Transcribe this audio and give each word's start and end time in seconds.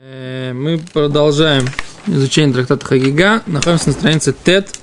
Э, 0.00 0.52
мы 0.52 0.78
продолжаем 0.78 1.64
изучение 2.06 2.54
трактата 2.54 2.86
Хагига. 2.86 3.42
Находимся 3.46 3.88
на 3.88 3.94
странице 3.94 4.32
Тет 4.32 4.78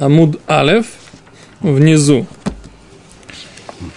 Амуд 0.00 0.40
Алев 0.48 0.86
внизу. 1.60 2.26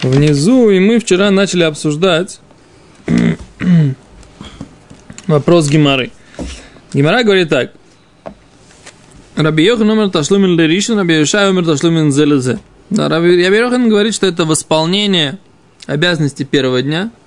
Внизу, 0.02 0.70
и 0.70 0.78
мы 0.78 1.00
вчера 1.00 1.32
начали 1.32 1.64
обсуждать 1.64 2.38
вопрос 5.26 5.68
Гимары. 5.68 6.12
Гимара 6.92 7.24
говорит 7.24 7.48
так. 7.48 7.72
Раби 9.34 9.64
Йохан 9.64 9.88
номер 9.88 10.10
ташлумин 10.10 10.56
лиришин, 10.56 10.96
Раби 10.96 11.14
Йошай 11.14 11.46
номер 11.46 11.64
ташлумин 11.64 12.12
зелезе. 12.12 12.60
Да, 12.90 13.08
Раби 13.08 13.34
Йохан 13.34 13.88
говорит, 13.88 14.14
что 14.14 14.28
это 14.28 14.44
восполнение 14.44 15.40
обязанности 15.88 16.44
первого 16.44 16.82
дня– 16.82 17.10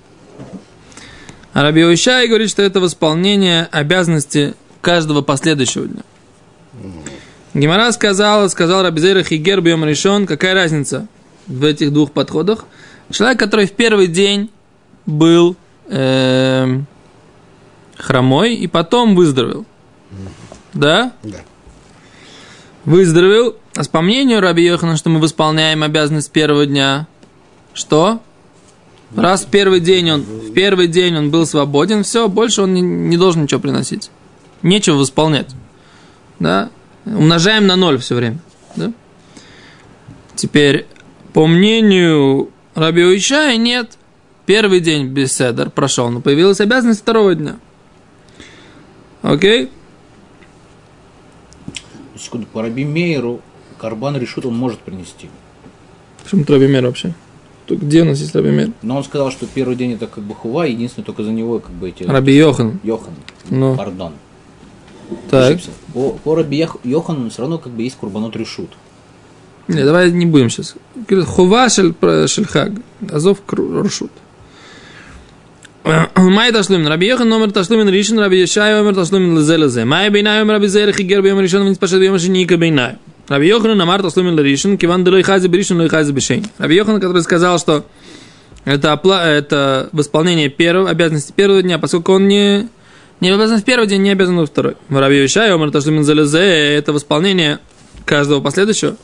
а 1.52 1.62
Раби 1.62 1.84
Ушай 1.84 2.28
говорит, 2.28 2.50
что 2.50 2.62
это 2.62 2.80
восполнение 2.80 3.68
обязанности 3.70 4.54
каждого 4.80 5.22
последующего 5.22 5.86
дня. 5.86 6.02
Гимара 7.54 7.90
сказала, 7.90 8.46
сказал 8.48 8.82
Рабизейра 8.82 9.24
Хигер 9.24 9.60
Бьем 9.60 9.84
решен, 9.84 10.26
какая 10.26 10.54
разница 10.54 11.08
в 11.46 11.64
этих 11.64 11.92
двух 11.92 12.12
подходах. 12.12 12.64
Человек, 13.10 13.40
который 13.40 13.66
в 13.66 13.72
первый 13.72 14.06
день 14.06 14.50
был 15.04 15.56
э, 15.88 16.80
хромой 17.96 18.54
и 18.54 18.68
потом 18.68 19.16
выздоровел. 19.16 19.66
Да? 20.72 21.12
Да. 21.24 21.38
Выздоровел. 22.84 23.56
А 23.76 23.82
по 23.90 24.00
мнению 24.00 24.40
Раби 24.40 24.64
Йохана, 24.64 24.96
что 24.96 25.10
мы 25.10 25.20
восполняем 25.20 25.82
обязанность 25.82 26.30
первого 26.30 26.66
дня, 26.66 27.08
что? 27.74 28.20
Раз 29.14 29.44
в 29.44 29.48
первый 29.48 29.80
день 29.80 30.10
он, 30.10 30.20
в 30.22 30.52
первый 30.52 30.86
день 30.86 31.16
он 31.16 31.30
был 31.30 31.44
свободен, 31.46 32.04
все, 32.04 32.28
больше 32.28 32.62
он 32.62 32.74
не, 32.74 32.80
не 32.80 33.16
должен 33.16 33.42
ничего 33.42 33.60
приносить. 33.60 34.10
Нечего 34.62 34.96
восполнять. 34.96 35.48
Да? 36.38 36.70
Умножаем 37.04 37.66
на 37.66 37.76
ноль 37.76 37.98
все 37.98 38.14
время. 38.14 38.38
Да? 38.76 38.92
Теперь, 40.36 40.86
по 41.32 41.46
мнению 41.46 42.50
Раби 42.74 43.02
Уишая, 43.02 43.56
нет. 43.56 43.96
Первый 44.46 44.80
день 44.80 45.08
без 45.08 45.32
седер 45.32 45.70
прошел, 45.70 46.10
но 46.10 46.20
появилась 46.20 46.60
обязанность 46.60 47.00
второго 47.00 47.34
дня. 47.34 47.56
Окей? 49.22 49.70
Секунду, 52.16 52.46
по 52.46 52.62
Раби 52.62 52.84
Мейеру 52.84 53.40
Карбан 53.78 54.16
решит, 54.16 54.44
он 54.46 54.56
может 54.56 54.80
принести. 54.80 55.28
Почему 56.22 56.44
Раби 56.46 56.66
Мейер 56.68 56.86
вообще? 56.86 57.14
Где 57.76 58.02
у 58.02 58.04
нас 58.04 58.18
есть 58.18 58.34
Раби 58.34 58.50
Мир? 58.50 58.70
Но 58.82 58.96
он 58.96 59.04
сказал, 59.04 59.30
что 59.30 59.46
первый 59.46 59.76
день 59.76 59.92
это 59.92 60.06
как 60.06 60.24
бы 60.24 60.34
хува, 60.34 60.64
единственное 60.64 61.04
только 61.04 61.22
за 61.22 61.32
него 61.32 61.58
как 61.58 61.72
бы 61.72 61.88
эти... 61.88 62.04
Раби 62.04 62.34
Йохан. 62.34 62.80
Йохан. 62.82 63.14
Ну. 63.50 63.76
Пардон. 63.76 64.12
Так. 65.30 65.58
По, 65.94 66.10
по 66.12 66.34
Раби 66.34 66.66
Йохану 66.84 67.30
все 67.30 67.42
равно 67.42 67.58
как 67.58 67.72
бы 67.72 67.82
есть 67.82 67.96
курбанот 67.96 68.36
решут. 68.36 68.70
Не, 69.68 69.84
давай 69.84 70.10
не 70.10 70.26
будем 70.26 70.50
сейчас. 70.50 70.74
Хува 71.26 71.68
шельхаг. 71.68 72.72
Азов 73.10 73.38
рушут. 73.48 74.10
Май 75.84 76.52
ташлумин. 76.52 76.86
Раби 76.86 77.06
Йохан 77.06 77.28
номер 77.28 77.52
ташлумин 77.52 77.88
ришин, 77.88 78.18
Раби 78.18 78.40
Йошай 78.40 78.74
номер 78.74 78.94
ташлумин 78.94 79.38
лезе 79.38 79.84
Май 79.84 80.10
бейнай 80.10 80.40
номер 80.40 80.54
Раби 80.54 80.66
Зерах 80.66 81.00
и 81.00 81.04
гер 81.04 81.22
бейм 81.22 81.40
ришон, 81.40 81.64
вниз 81.64 81.78
пашет 81.78 82.00
бейм 82.00 82.18
шеника 82.18 82.56
бейнай. 82.56 82.96
Раби 83.30 83.46
Йохан 83.46 83.78
намар 83.78 84.02
таслумин 84.02 84.34
ларишин, 84.34 84.76
киван 84.76 85.04
делой 85.04 85.22
хази 85.22 85.46
беришин, 85.46 85.78
лой 85.78 85.88
хази 85.88 86.10
бешень. 86.10 86.50
Раби 86.58 86.74
Йохан, 86.74 87.00
который 87.00 87.22
сказал, 87.22 87.60
что 87.60 87.84
это, 88.64 88.92
опла- 88.92 89.24
это 89.24 89.88
восполнение 89.92 90.48
первого, 90.48 90.90
обязанности 90.90 91.30
первого 91.30 91.62
дня, 91.62 91.78
поскольку 91.78 92.12
он 92.14 92.26
не, 92.26 92.68
не 93.20 93.30
обязан 93.30 93.60
в 93.60 93.64
первый 93.64 93.86
день, 93.86 94.02
не 94.02 94.10
обязан 94.10 94.36
во 94.36 94.46
второй. 94.46 94.74
Раби 94.88 95.18
Йошай, 95.22 95.52
омар 95.52 95.70
таслумин 95.70 96.02
залезе, 96.02 96.40
это 96.40 96.92
восполнение 96.92 97.60
каждого 98.04 98.40
последующего. 98.40 98.96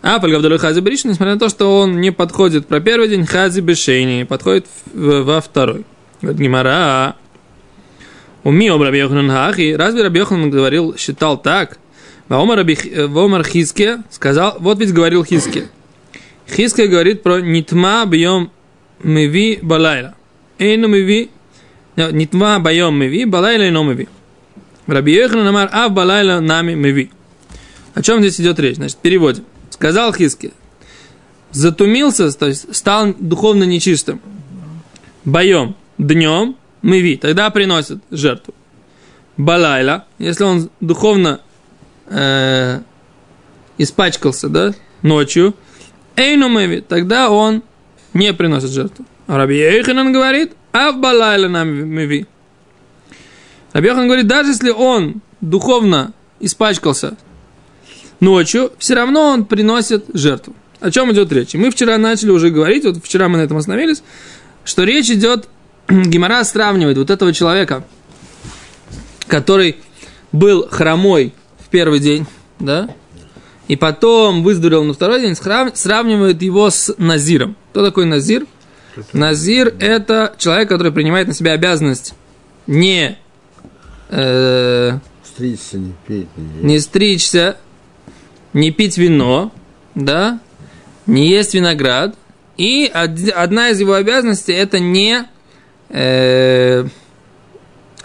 А 0.00 0.20
Пальгавдалой 0.20 0.58
Хази 0.58 0.78
Беришин, 0.78 1.10
несмотря 1.10 1.34
на 1.34 1.40
то, 1.40 1.48
что 1.48 1.80
он 1.80 2.00
не 2.00 2.12
подходит 2.12 2.68
про 2.68 2.78
первый 2.78 3.08
день, 3.08 3.26
Хази 3.26 3.62
Бешейни 3.62 4.22
подходит 4.22 4.66
во 4.94 5.40
второй. 5.40 5.84
Вот 6.22 6.36
Гимара. 6.36 7.16
Уми 8.44 8.70
ом 8.70 8.80
Раби 8.80 8.98
Йоханан 8.98 9.28
Хахи. 9.28 9.74
Разве 9.76 10.04
Раби 10.04 10.20
Йоханан 10.20 10.50
говорил, 10.50 10.96
считал 10.96 11.36
так? 11.36 11.78
Вомар 12.28 13.44
Хиске 13.44 14.02
сказал, 14.10 14.56
вот 14.58 14.78
ведь 14.80 14.92
говорил 14.92 15.24
Хиске. 15.24 15.68
Хиске 16.48 16.86
говорит 16.86 17.22
про 17.22 17.40
нитма 17.40 18.04
бьем 18.06 18.50
меви 19.02 19.58
балайла. 19.62 20.14
Эйну 20.58 20.88
меви, 20.88 21.30
нитма 21.96 22.58
бьем 22.58 22.96
меви, 22.96 23.24
балайла 23.24 23.62
эйну 23.62 23.84
меви. 23.84 24.08
Раби 24.86 25.26
намар 25.26 25.68
ав 25.72 25.92
балайла 25.92 26.40
нами 26.40 26.74
меви. 26.74 27.10
О 27.94 28.02
чем 28.02 28.20
здесь 28.20 28.40
идет 28.40 28.58
речь? 28.58 28.76
Значит, 28.76 28.98
переводим. 28.98 29.44
Сказал 29.70 30.12
Хиске, 30.12 30.52
затумился, 31.50 32.30
то 32.32 32.46
есть 32.46 32.74
стал 32.74 33.14
духовно 33.18 33.64
нечистым. 33.64 34.20
Боем, 35.24 35.74
днем, 35.98 36.56
меви, 36.82 37.16
тогда 37.16 37.50
приносит 37.50 38.00
жертву. 38.10 38.54
Балайла, 39.36 40.06
если 40.18 40.44
он 40.44 40.70
духовно 40.80 41.40
э, 42.08 42.80
испачкался, 43.78 44.48
да, 44.48 44.74
ночью, 45.02 45.54
Эйну 46.16 46.48
мэви, 46.48 46.80
тогда 46.80 47.30
он 47.30 47.62
не 48.14 48.32
приносит 48.32 48.70
жертву. 48.70 49.04
Раби 49.26 49.58
Йоханан 49.58 50.12
говорит, 50.12 50.52
а 50.72 50.92
в 50.92 51.00
балайла 51.00 51.48
нам 51.48 51.68
мэви. 51.68 52.26
Раби 53.72 53.88
Йохан 53.88 54.06
говорит, 54.06 54.26
даже 54.26 54.50
если 54.50 54.70
он 54.70 55.20
духовно 55.40 56.12
испачкался 56.40 57.16
ночью, 58.20 58.72
все 58.78 58.94
равно 58.94 59.28
он 59.28 59.44
приносит 59.44 60.06
жертву. 60.14 60.54
О 60.80 60.90
чем 60.90 61.12
идет 61.12 61.32
речь? 61.32 61.54
Мы 61.54 61.70
вчера 61.70 61.98
начали 61.98 62.30
уже 62.30 62.50
говорить, 62.50 62.84
вот 62.84 63.04
вчера 63.04 63.28
мы 63.28 63.38
на 63.38 63.42
этом 63.42 63.56
остановились, 63.56 64.02
что 64.64 64.84
речь 64.84 65.10
идет, 65.10 65.48
Гимара 65.88 66.44
сравнивает 66.44 66.96
вот 66.98 67.10
этого 67.10 67.32
человека, 67.32 67.84
который 69.26 69.76
был 70.32 70.68
хромой 70.68 71.34
первый 71.76 72.00
день, 72.00 72.24
да, 72.58 72.88
и 73.68 73.76
потом 73.76 74.42
выздоровел 74.42 74.84
на 74.84 74.94
второй 74.94 75.20
день, 75.20 75.34
сравнивает 75.34 76.40
его 76.40 76.70
с 76.70 76.94
Назиром. 76.96 77.54
Кто 77.70 77.84
такой 77.84 78.06
Назир? 78.06 78.46
Назир– 79.12 79.74
это 79.78 80.34
человек, 80.38 80.70
который 80.70 80.90
принимает 80.90 81.28
на 81.28 81.34
себя 81.34 81.52
обязанность 81.52 82.14
не 82.66 83.18
э, 84.08 84.98
стричься, 85.22 85.76
не 85.76 85.92
пить, 86.06 86.28
не, 86.38 86.72
не 86.72 86.80
стричься, 86.80 87.58
не 88.54 88.70
пить 88.70 88.96
вино, 88.96 89.52
да, 89.94 90.40
не 91.04 91.28
есть 91.28 91.52
виноград. 91.52 92.16
И 92.56 92.86
одна 92.86 93.68
из 93.68 93.80
его 93.80 93.92
обязанностей– 93.92 94.52
это 94.54 94.78
не 94.78 95.26
э, 95.90 96.86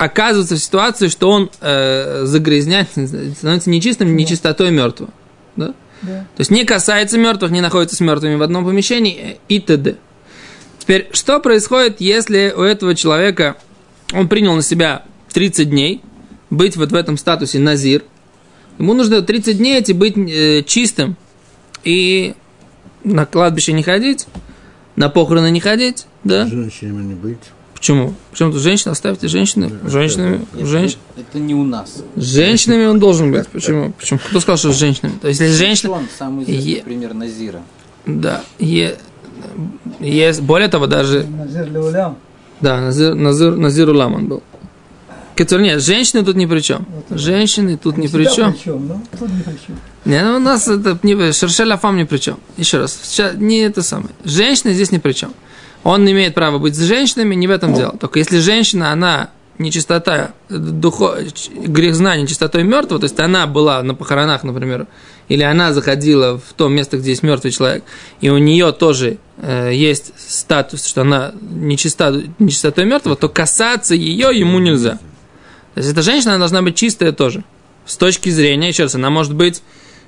оказывается 0.01 0.55
в 0.55 0.59
ситуации, 0.59 1.09
что 1.09 1.29
он 1.29 1.51
э, 1.61 2.23
загрязняет, 2.25 2.89
становится 2.89 3.69
нечистым, 3.69 4.15
нечистотой 4.15 4.71
мертвого. 4.71 5.11
Да? 5.55 5.75
Да. 6.01 6.25
То 6.35 6.39
есть 6.39 6.49
не 6.49 6.65
касается 6.65 7.19
мертвых, 7.19 7.51
не 7.51 7.61
находится 7.61 7.95
с 7.95 7.99
мертвыми 7.99 8.33
в 8.33 8.41
одном 8.41 8.65
помещении 8.65 9.37
и 9.47 9.59
т.д. 9.59 9.97
Теперь, 10.79 11.07
что 11.11 11.39
происходит, 11.39 12.01
если 12.01 12.51
у 12.57 12.61
этого 12.61 12.95
человека 12.95 13.57
он 14.11 14.27
принял 14.27 14.55
на 14.55 14.63
себя 14.63 15.03
30 15.33 15.69
дней 15.69 16.01
быть 16.49 16.77
вот 16.77 16.91
в 16.91 16.95
этом 16.95 17.15
статусе 17.15 17.59
назир, 17.59 18.03
ему 18.79 18.95
нужно 18.95 19.21
30 19.21 19.55
дней 19.59 19.77
эти 19.77 19.91
быть 19.91 20.17
э, 20.17 20.63
чистым 20.63 21.15
и 21.83 22.33
на 23.03 23.27
кладбище 23.27 23.73
не 23.73 23.83
ходить, 23.83 24.25
на 24.95 25.09
похороны 25.09 25.51
не 25.51 25.59
ходить, 25.59 26.07
да? 26.23 26.47
Женщинами 26.47 27.03
не 27.03 27.13
быть. 27.13 27.37
Почему? 27.81 28.13
Почему 28.29 28.51
тут 28.51 28.61
женщина? 28.61 28.91
Оставьте 28.91 29.27
женщины. 29.27 29.71
Женщинами. 29.87 30.45
Женщ... 30.53 30.97
Это 31.17 31.39
не 31.39 31.55
у 31.55 31.63
нас. 31.63 32.03
Женщинами 32.15 32.85
он 32.85 32.99
должен 32.99 33.31
быть. 33.31 33.47
Почему? 33.47 33.91
Почему? 33.93 34.19
Кто 34.19 34.39
сказал, 34.39 34.57
что 34.57 34.71
с 34.71 34.77
женщинами? 34.77 35.17
То 35.19 35.27
есть, 35.27 35.39
если 35.39 35.55
женщина... 35.55 35.93
Он 35.93 36.07
самый 36.15 36.43
известный 36.43 36.73
е... 36.73 36.83
пример 36.83 37.15
Назира. 37.15 37.63
Да. 38.05 38.43
Е... 38.59 38.99
Есть, 39.99 40.41
более 40.41 40.67
того, 40.67 40.85
даже... 40.85 41.23
Назир 41.23 41.71
Леулям. 41.71 42.17
Да, 42.59 42.79
Назир, 42.81 43.15
Назир, 43.15 43.55
Назир 43.55 43.89
Улам 43.89 44.13
он 44.13 44.27
был. 44.27 44.43
Который, 45.35 45.63
нет, 45.63 45.81
женщины 45.81 46.23
тут 46.23 46.35
ни 46.35 46.45
при 46.45 46.59
чем. 46.59 46.85
Женщины 47.09 47.77
тут 47.77 47.97
ни 47.97 48.05
при 48.05 48.25
чем. 48.25 48.55
Ну, 48.63 49.01
тут 49.17 49.29
ни 49.29 49.41
при 49.41 49.53
чем. 49.53 49.79
Не, 50.05 50.23
ну 50.23 50.35
у 50.35 50.39
нас 50.39 50.67
это 50.67 50.99
не 51.01 51.31
Шершеля 51.31 51.77
фам 51.77 51.97
ни 51.97 52.03
при 52.03 52.19
чем. 52.19 52.37
Еще 52.57 52.77
раз, 52.77 52.99
не 53.37 53.61
это 53.61 53.81
самое. 53.81 54.11
Женщины 54.23 54.73
здесь 54.73 54.91
ни 54.91 54.99
при 54.99 55.13
чем. 55.13 55.33
Он 55.83 56.09
имеет 56.09 56.35
право 56.35 56.59
быть 56.59 56.75
с 56.75 56.81
женщинами, 56.81 57.35
не 57.35 57.47
в 57.47 57.51
этом 57.51 57.73
дело. 57.73 57.97
Только 57.97 58.19
если 58.19 58.39
женщина, 58.39 58.91
она 58.91 59.31
нечистота, 59.57 60.33
духо, 60.49 61.19
грех 61.53 61.95
знания 61.95 62.27
чистотой 62.27 62.63
мертвого, 62.63 62.99
то 62.99 63.05
есть 63.05 63.19
она 63.19 63.47
была 63.47 63.81
на 63.83 63.95
похоронах, 63.95 64.43
например, 64.43 64.87
или 65.27 65.43
она 65.43 65.71
заходила 65.73 66.39
в 66.39 66.53
то 66.55 66.67
место, 66.67 66.97
где 66.97 67.11
есть 67.11 67.23
мертвый 67.23 67.51
человек, 67.51 67.83
и 68.19 68.29
у 68.29 68.37
нее 68.37 68.71
тоже 68.71 69.17
э, 69.37 69.71
есть 69.73 70.13
статус, 70.17 70.85
что 70.85 71.01
она 71.01 71.33
нечиста, 71.41 72.23
нечистотой 72.39 72.85
мертвого, 72.85 73.15
то 73.15 73.29
касаться 73.29 73.95
ее 73.95 74.37
ему 74.37 74.59
нельзя. 74.59 74.99
То 75.73 75.79
есть 75.79 75.91
эта 75.91 76.01
женщина 76.01 76.33
она 76.33 76.39
должна 76.39 76.61
быть 76.61 76.75
чистая 76.75 77.11
тоже. 77.11 77.43
С 77.85 77.97
точки 77.97 78.29
зрения, 78.29 78.69
еще 78.69 78.83
раз, 78.83 78.95
она 78.95 79.09
может 79.09 79.33
быть, 79.33 79.61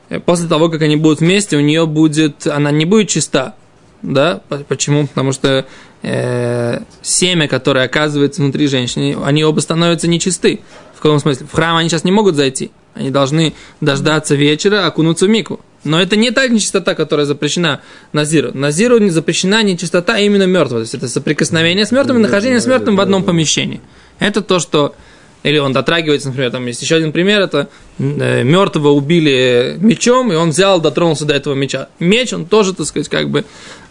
э, 0.09 0.19
после 0.19 0.47
того, 0.47 0.69
как 0.69 0.81
они 0.81 0.97
будут 0.97 1.19
вместе, 1.19 1.57
у 1.57 1.61
нее 1.61 1.85
будет, 1.85 2.47
она 2.47 2.71
не 2.71 2.85
будет 2.85 3.09
чиста. 3.09 3.55
Да? 4.03 4.41
По- 4.49 4.57
Почему? 4.57 5.07
Потому 5.07 5.31
что 5.31 5.65
э, 6.03 6.79
семя, 7.01 7.47
которое 7.47 7.85
оказывается 7.85 8.41
внутри 8.41 8.67
женщины, 8.67 9.17
они 9.23 9.43
оба 9.43 9.59
становятся 9.61 10.07
нечисты. 10.07 10.59
В 10.95 11.01
каком 11.01 11.19
смысле? 11.19 11.47
В 11.51 11.55
храм 11.55 11.77
они 11.77 11.89
сейчас 11.89 12.03
не 12.03 12.11
могут 12.11 12.35
зайти. 12.35 12.71
Они 12.93 13.09
должны 13.09 13.53
дождаться 13.81 14.35
вечера, 14.35 14.85
окунуться 14.85 15.25
в 15.25 15.29
мику. 15.29 15.59
Но 15.83 15.99
это 15.99 16.15
не 16.15 16.31
та 16.31 16.47
нечистота, 16.47 16.95
которая 16.95 17.25
запрещена 17.25 17.81
Назиру. 18.13 18.51
Назиру 18.53 18.99
не 18.99 19.09
запрещена 19.09 19.63
нечистота 19.63 20.17
именно 20.19 20.43
мертвого. 20.43 20.81
То 20.81 20.83
есть 20.83 20.93
это 20.93 21.09
соприкосновение 21.09 21.85
с 21.85 21.91
мертвым 21.91 22.19
и 22.19 22.21
нахождение 22.21 22.61
с 22.61 22.67
мертвым 22.67 22.95
в 22.95 23.01
одном 23.01 23.23
помещении. 23.23 23.81
Это 24.19 24.41
то, 24.41 24.59
что... 24.59 24.95
Или 25.43 25.57
он 25.57 25.73
дотрагивается, 25.73 26.29
например, 26.29 26.51
там 26.51 26.65
есть 26.67 26.81
еще 26.81 26.95
один 26.95 27.11
пример, 27.11 27.41
это 27.41 27.67
э, 27.99 28.43
мертвого 28.43 28.91
убили 28.91 29.75
мечом, 29.77 30.31
и 30.31 30.35
он 30.35 30.51
взял, 30.51 30.79
дотронулся 30.79 31.25
до 31.25 31.33
этого 31.33 31.53
меча. 31.53 31.89
Меч, 31.99 32.31
он 32.31 32.45
тоже, 32.45 32.73
так 32.73 32.85
сказать, 32.85 33.09
как 33.09 33.29
бы, 33.29 33.43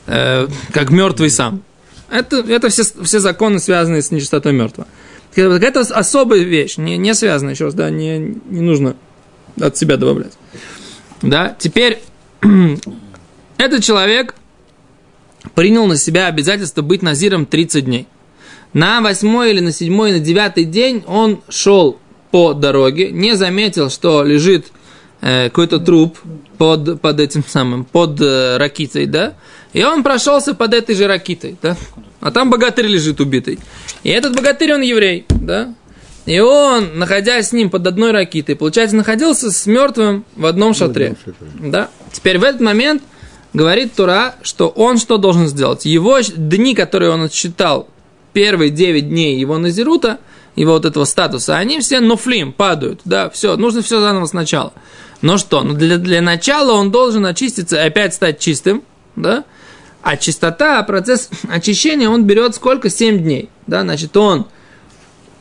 э, 0.07 0.47
как 0.73 0.91
мертвый 0.91 1.31
сам. 1.31 1.63
Это, 2.11 2.37
это 2.37 2.69
все, 2.69 2.83
все 3.03 3.21
законы, 3.21 3.59
связанные 3.59 4.03
с 4.03 4.11
нечистотой 4.11 4.53
мертвого. 4.53 4.87
Это 5.35 5.81
особая 5.81 6.41
вещь, 6.41 6.77
не, 6.77 6.99
не 6.99 7.15
связанная, 7.15 7.55
еще 7.55 7.65
раз, 7.67 7.75
да, 7.75 7.89
не, 7.89 8.19
не 8.19 8.61
нужно 8.61 8.97
от 9.59 9.77
себя 9.77 9.97
добавлять. 9.97 10.33
Да, 11.23 11.57
теперь 11.59 12.03
этот 13.57 13.83
человек 13.83 14.35
принял 15.55 15.87
на 15.87 15.97
себя 15.97 16.27
обязательство 16.27 16.83
быть 16.83 17.03
назиром 17.03 17.47
30 17.47 17.85
дней. 17.85 18.07
На 18.73 19.01
восьмой 19.01 19.51
или 19.51 19.61
на 19.61 19.73
седьмой, 19.73 20.13
на 20.13 20.19
девятый 20.19 20.65
день 20.65 21.05
он 21.07 21.43
шел 21.49 21.99
по 22.31 22.55
дороге, 22.55 23.11
не 23.11 23.37
заметил, 23.37 23.91
что 23.91 24.25
лежит 24.25 24.67
э, 25.21 25.49
какой-то 25.51 25.79
труп 25.79 26.19
под, 26.57 27.01
под 27.01 27.21
этим 27.21 27.45
самым, 27.47 27.85
под 27.85 28.21
э, 28.21 28.57
ракитой, 28.57 29.07
да, 29.07 29.35
и 29.73 29.85
он 29.85 30.03
прошелся 30.03 30.55
под 30.55 30.75
этой 30.75 30.95
же 30.95 31.07
ракитой, 31.07 31.57
да, 31.63 31.77
а 32.21 32.31
там 32.31 32.51
богатырь 32.51 32.87
лежит 32.87 33.21
убитый. 33.21 33.59
И 34.03 34.11
этот 34.11 34.35
богатырь, 34.35 34.75
он 34.75 34.83
еврей, 34.83 35.27
да, 35.29 35.75
и 36.25 36.39
он, 36.39 36.99
находясь 36.99 37.49
с 37.49 37.53
ним 37.53 37.71
под 37.71 37.87
одной 37.87 38.13
ракитой, 38.13 38.55
получается, 38.55 38.97
находился 38.97 39.51
с 39.51 39.67
мертвым 39.67 40.25
в 40.37 40.47
одном 40.47 40.73
шатре. 40.75 41.17
Да. 41.59 41.89
Теперь 42.13 42.39
в 42.39 42.45
этот 42.45 42.61
момент 42.61 43.03
говорит 43.53 43.95
Тура, 43.95 44.37
что 44.43 44.69
он 44.69 44.99
что 44.99 45.17
должен 45.19 45.49
сделать? 45.49 45.85
Его 45.85 46.21
дни, 46.21 46.75
которые 46.75 47.11
он 47.11 47.23
отсчитал, 47.23 47.89
первые 48.33 48.71
9 48.71 49.09
дней 49.09 49.39
его 49.39 49.59
назирута, 49.59 50.19
его 50.55 50.73
вот 50.73 50.85
этого 50.85 51.05
статуса, 51.05 51.57
они 51.57 51.81
все 51.81 52.01
нофлим, 52.01 52.53
падают. 52.53 53.01
Да, 53.05 53.29
все, 53.31 53.57
нужно 53.57 53.83
все 53.83 54.01
заново 54.01 54.27
сначала. 54.27 54.73
Но 55.23 55.39
что? 55.39 55.63
Ну, 55.63 55.75
для, 55.75 55.99
для 55.99 56.21
начала 56.21 56.73
он 56.73 56.91
должен 56.91 57.27
очиститься 57.27 57.77
и 57.77 57.87
опять 57.87 58.15
стать 58.15 58.39
чистым, 58.39 58.83
да? 59.17 59.45
А 60.03 60.17
чистота, 60.17 60.83
процесс 60.83 61.31
очищения, 61.49 62.09
он 62.09 62.25
берет 62.25 62.55
сколько? 62.55 62.91
7 62.91 63.19
дней. 63.19 63.49
Да, 63.67 63.83
значит, 63.83 64.17
он 64.17 64.47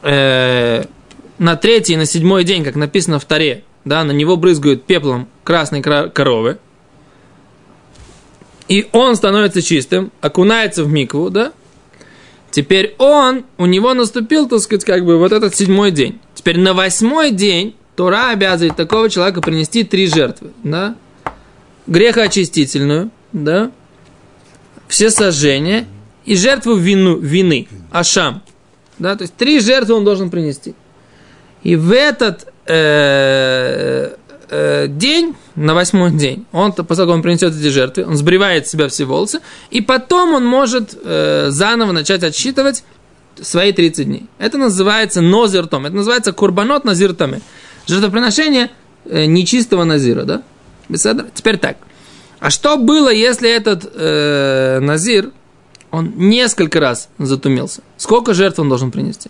э, 0.04 0.84
на 1.40 1.56
третий 1.56 1.94
и 1.94 1.98
на 1.98 2.06
седьмой 2.06 2.44
день, 2.44 2.63
как 2.63 2.75
написано 2.75 3.19
в 3.19 3.25
Таре, 3.25 3.63
да, 3.86 4.04
на 4.04 4.12
него 4.12 4.38
брызгают 4.38 4.84
пеплом 4.86 5.28
красной 5.44 5.81
кра- 5.81 6.10
коровы, 6.10 6.60
и 8.68 8.88
он 8.92 9.16
становится 9.16 9.63
чистым, 9.63 10.12
окунается 10.22 10.84
в 10.84 10.92
микву, 10.92 11.31
да, 11.31 11.52
теперь 12.52 12.96
он, 13.00 13.46
у 13.58 13.66
него 13.66 13.96
наступил, 13.96 14.48
так 14.48 14.60
сказать, 14.60 14.86
как 14.86 15.04
бы 15.04 15.18
вот 15.18 15.31
этот 15.31 15.56
седьмой 15.56 15.90
день. 15.90 16.19
Теперь 16.36 16.60
на 16.60 16.74
восьмой 16.74 17.31
день 17.31 17.75
Тора 17.96 18.30
обязывает 18.30 18.75
такого 18.75 19.10
человека 19.10 19.42
принести 19.42 19.84
три 19.84 20.06
жертвы, 20.06 20.52
да, 20.63 20.96
грехоочистительную, 21.88 23.10
да, 23.34 23.72
все 24.91 25.09
сожжения 25.09 25.88
и 26.25 26.35
жертву 26.35 26.75
вину, 26.75 27.17
вины, 27.17 27.67
ашам, 27.91 28.43
да, 28.99 29.15
то 29.15 29.21
есть 29.21 29.33
три 29.35 29.61
жертвы 29.61 29.95
он 29.95 30.03
должен 30.03 30.29
принести. 30.29 30.75
И 31.63 31.77
в 31.77 31.93
этот 31.93 32.45
э, 32.67 34.13
э, 34.49 34.88
день, 34.89 35.35
на 35.55 35.73
восьмой 35.75 36.11
день, 36.11 36.45
он, 36.51 36.73
поскольку 36.73 37.13
он 37.13 37.21
принесет 37.21 37.55
эти 37.55 37.69
жертвы, 37.69 38.05
он 38.05 38.17
сбривает 38.17 38.67
с 38.67 38.71
себя 38.71 38.89
все 38.89 39.05
волосы, 39.05 39.39
и 39.69 39.79
потом 39.79 40.33
он 40.33 40.45
может 40.45 40.97
э, 41.01 41.47
заново 41.51 41.93
начать 41.93 42.23
отсчитывать 42.23 42.83
свои 43.39 43.71
30 43.71 44.05
дней. 44.05 44.25
Это 44.39 44.57
называется 44.57 45.21
нозертом, 45.21 45.85
это 45.85 45.95
называется 45.95 46.33
курбанот 46.33 46.83
назиртами. 46.83 47.41
Жертвоприношение 47.88 48.71
э, 49.05 49.23
нечистого 49.23 49.85
назира, 49.85 50.23
да? 50.23 50.43
Теперь 51.33 51.57
так. 51.57 51.77
А 52.41 52.49
что 52.49 52.75
было, 52.77 53.09
если 53.13 53.49
этот 53.49 53.89
э, 53.93 54.79
назир, 54.81 55.29
он 55.91 56.11
несколько 56.17 56.79
раз 56.81 57.07
затумился? 57.19 57.81
Сколько 57.97 58.33
жертв 58.33 58.59
он 58.59 58.67
должен 58.67 58.91
принести? 58.91 59.29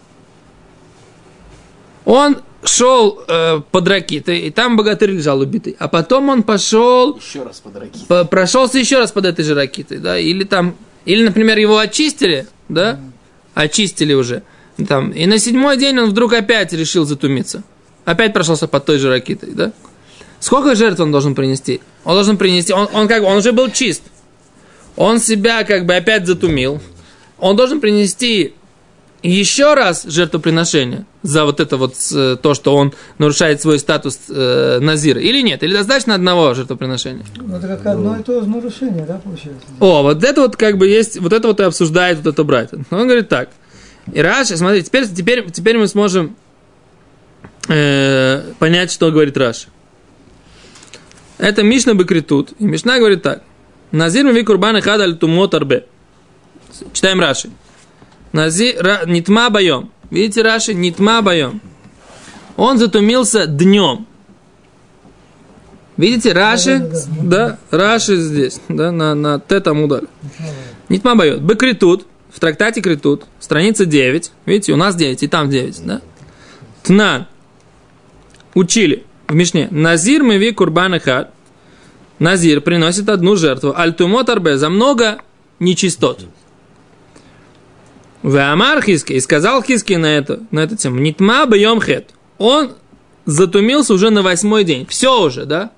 Он 2.05 2.37
шел 2.63 3.21
э, 3.27 3.61
под 3.71 3.87
ракитой, 3.87 4.39
и 4.39 4.49
там 4.49 4.77
богатырь 4.77 5.11
лежал 5.11 5.39
убитый. 5.41 5.75
А 5.77 5.87
потом 5.87 6.29
он 6.29 6.43
пошел, 6.43 7.17
Еще 7.17 7.43
раз 7.43 7.59
под 7.59 7.75
ракетой. 7.75 8.01
по- 8.07 8.23
прошелся 8.25 8.79
еще 8.79 8.97
раз 8.97 9.11
под 9.11 9.25
этой 9.25 9.43
же 9.43 9.55
ракитой, 9.55 9.97
да, 9.97 10.17
или 10.17 10.43
там, 10.43 10.75
или, 11.05 11.23
например, 11.25 11.57
его 11.57 11.77
очистили, 11.79 12.47
да, 12.69 12.99
очистили 13.55 14.13
уже, 14.13 14.43
там, 14.87 15.11
и 15.11 15.25
на 15.25 15.37
седьмой 15.37 15.77
день 15.77 15.99
он 15.99 16.09
вдруг 16.11 16.33
опять 16.33 16.71
решил 16.73 17.05
затумиться, 17.05 17.63
опять 18.05 18.31
прошелся 18.33 18.67
под 18.67 18.85
той 18.85 18.99
же 18.99 19.09
ракитой, 19.09 19.51
да. 19.51 19.73
Сколько 20.39 20.75
жертв 20.75 20.99
он 21.01 21.11
должен 21.11 21.35
принести? 21.35 21.81
Он 22.03 22.13
должен 22.15 22.37
принести, 22.37 22.73
он, 22.73 22.87
он 22.93 23.07
как, 23.07 23.21
бы- 23.21 23.27
он 23.27 23.37
уже 23.37 23.51
был 23.51 23.69
чист, 23.69 24.03
он 24.95 25.19
себя 25.19 25.63
как 25.63 25.85
бы 25.85 25.95
опять 25.95 26.25
затумил, 26.25 26.81
он 27.37 27.55
должен 27.55 27.79
принести 27.79 28.53
еще 29.23 29.75
раз 29.75 30.03
жертвоприношение 30.03 31.05
за 31.21 31.45
вот 31.45 31.59
это 31.59 31.77
вот 31.77 31.93
э, 32.11 32.37
то, 32.41 32.55
что 32.55 32.75
он 32.75 32.93
нарушает 33.19 33.61
свой 33.61 33.77
статус 33.77 34.19
э, 34.29 34.79
назира, 34.81 35.21
или 35.21 35.41
нет? 35.41 35.61
Или 35.61 35.73
достаточно 35.73 36.15
одного 36.15 36.55
жертвоприношения? 36.55 37.23
Ну, 37.35 37.55
это 37.57 37.67
как 37.67 37.85
одно 37.85 38.17
и 38.17 38.23
то 38.23 38.41
же 38.41 38.49
нарушение, 38.49 39.05
да, 39.05 39.19
получается? 39.23 39.61
О, 39.79 40.01
вот 40.01 40.23
это 40.23 40.41
вот 40.41 40.55
как 40.55 40.79
бы 40.79 40.87
есть, 40.87 41.19
вот 41.19 41.33
это 41.33 41.47
вот 41.47 41.59
и 41.59 41.63
обсуждает 41.63 42.17
вот 42.17 42.33
это 42.33 42.43
Брайтон. 42.43 42.85
Он 42.89 43.03
говорит 43.03 43.29
так. 43.29 43.49
И 44.11 44.19
Раши, 44.19 44.57
смотрите, 44.57 44.87
теперь, 44.87 45.07
теперь, 45.07 45.51
теперь 45.51 45.77
мы 45.77 45.87
сможем 45.87 46.35
э, 47.67 48.41
понять, 48.57 48.91
что 48.91 49.11
говорит 49.11 49.37
Раши. 49.37 49.67
Это 51.41 51.63
Мишна 51.63 51.95
Бекритут. 51.95 52.53
И 52.59 52.65
Мишна 52.65 52.99
говорит 52.99 53.23
так. 53.23 53.41
Назир 53.91 54.31
ми 54.31 54.43
курбан 54.43 54.79
хад 54.79 55.01
аль 55.01 55.17
тумот 55.17 55.53
арбе. 55.55 55.85
Читаем 56.93 57.19
Раши. 57.19 57.49
Нази, 58.31 58.75
ра, 58.79 59.01
нитма 59.07 59.49
боем. 59.49 59.89
Видите, 60.11 60.43
Раши, 60.43 60.75
нитма 60.75 61.21
боем. 61.23 61.59
Он 62.57 62.77
затумился 62.77 63.47
днем. 63.47 64.05
Видите, 65.97 66.31
Раши, 66.31 66.89
да, 67.23 67.57
Раши 67.71 68.17
здесь, 68.17 68.61
да, 68.69 68.91
на, 68.91 69.15
на 69.15 69.39
Т 69.39 69.59
там 69.61 69.83
удар. 69.83 70.03
Нитма 70.89 71.15
боет. 71.15 71.41
Бекритут, 71.41 72.05
в 72.31 72.39
трактате 72.39 72.81
Критут, 72.81 73.25
страница 73.39 73.85
9. 73.85 74.31
Видите, 74.45 74.73
у 74.73 74.77
нас 74.77 74.95
9, 74.95 75.23
и 75.23 75.27
там 75.27 75.49
9, 75.49 75.85
да? 75.85 76.01
Тнан. 76.83 77.25
Учили 78.53 79.05
в 79.31 79.35
Мишне. 79.35 79.67
Назир 79.71 80.23
меви 80.23 80.51
курбан 80.51 80.99
хат. 80.99 81.33
Назир 82.19 82.61
приносит 82.61 83.09
одну 83.09 83.35
жертву. 83.35 83.73
Альтумот 83.75 84.29
арбе 84.29 84.57
за 84.57 84.69
много 84.69 85.19
нечистот. 85.59 86.25
В 88.21 88.37
Амар 88.37 88.83
Хиски, 88.83 89.13
и 89.13 89.19
сказал 89.19 89.63
Хиски 89.63 89.93
на, 89.93 90.05
это, 90.05 90.41
на 90.51 90.59
эту 90.59 90.75
тему, 90.75 90.99
Нитма 90.99 91.45
бьем 91.47 91.81
хет. 91.81 92.11
Он 92.37 92.73
затумился 93.25 93.93
уже 93.95 94.11
на 94.11 94.21
восьмой 94.21 94.63
день. 94.63 94.85
Все 94.85 95.23
уже, 95.23 95.45
да? 95.45 95.71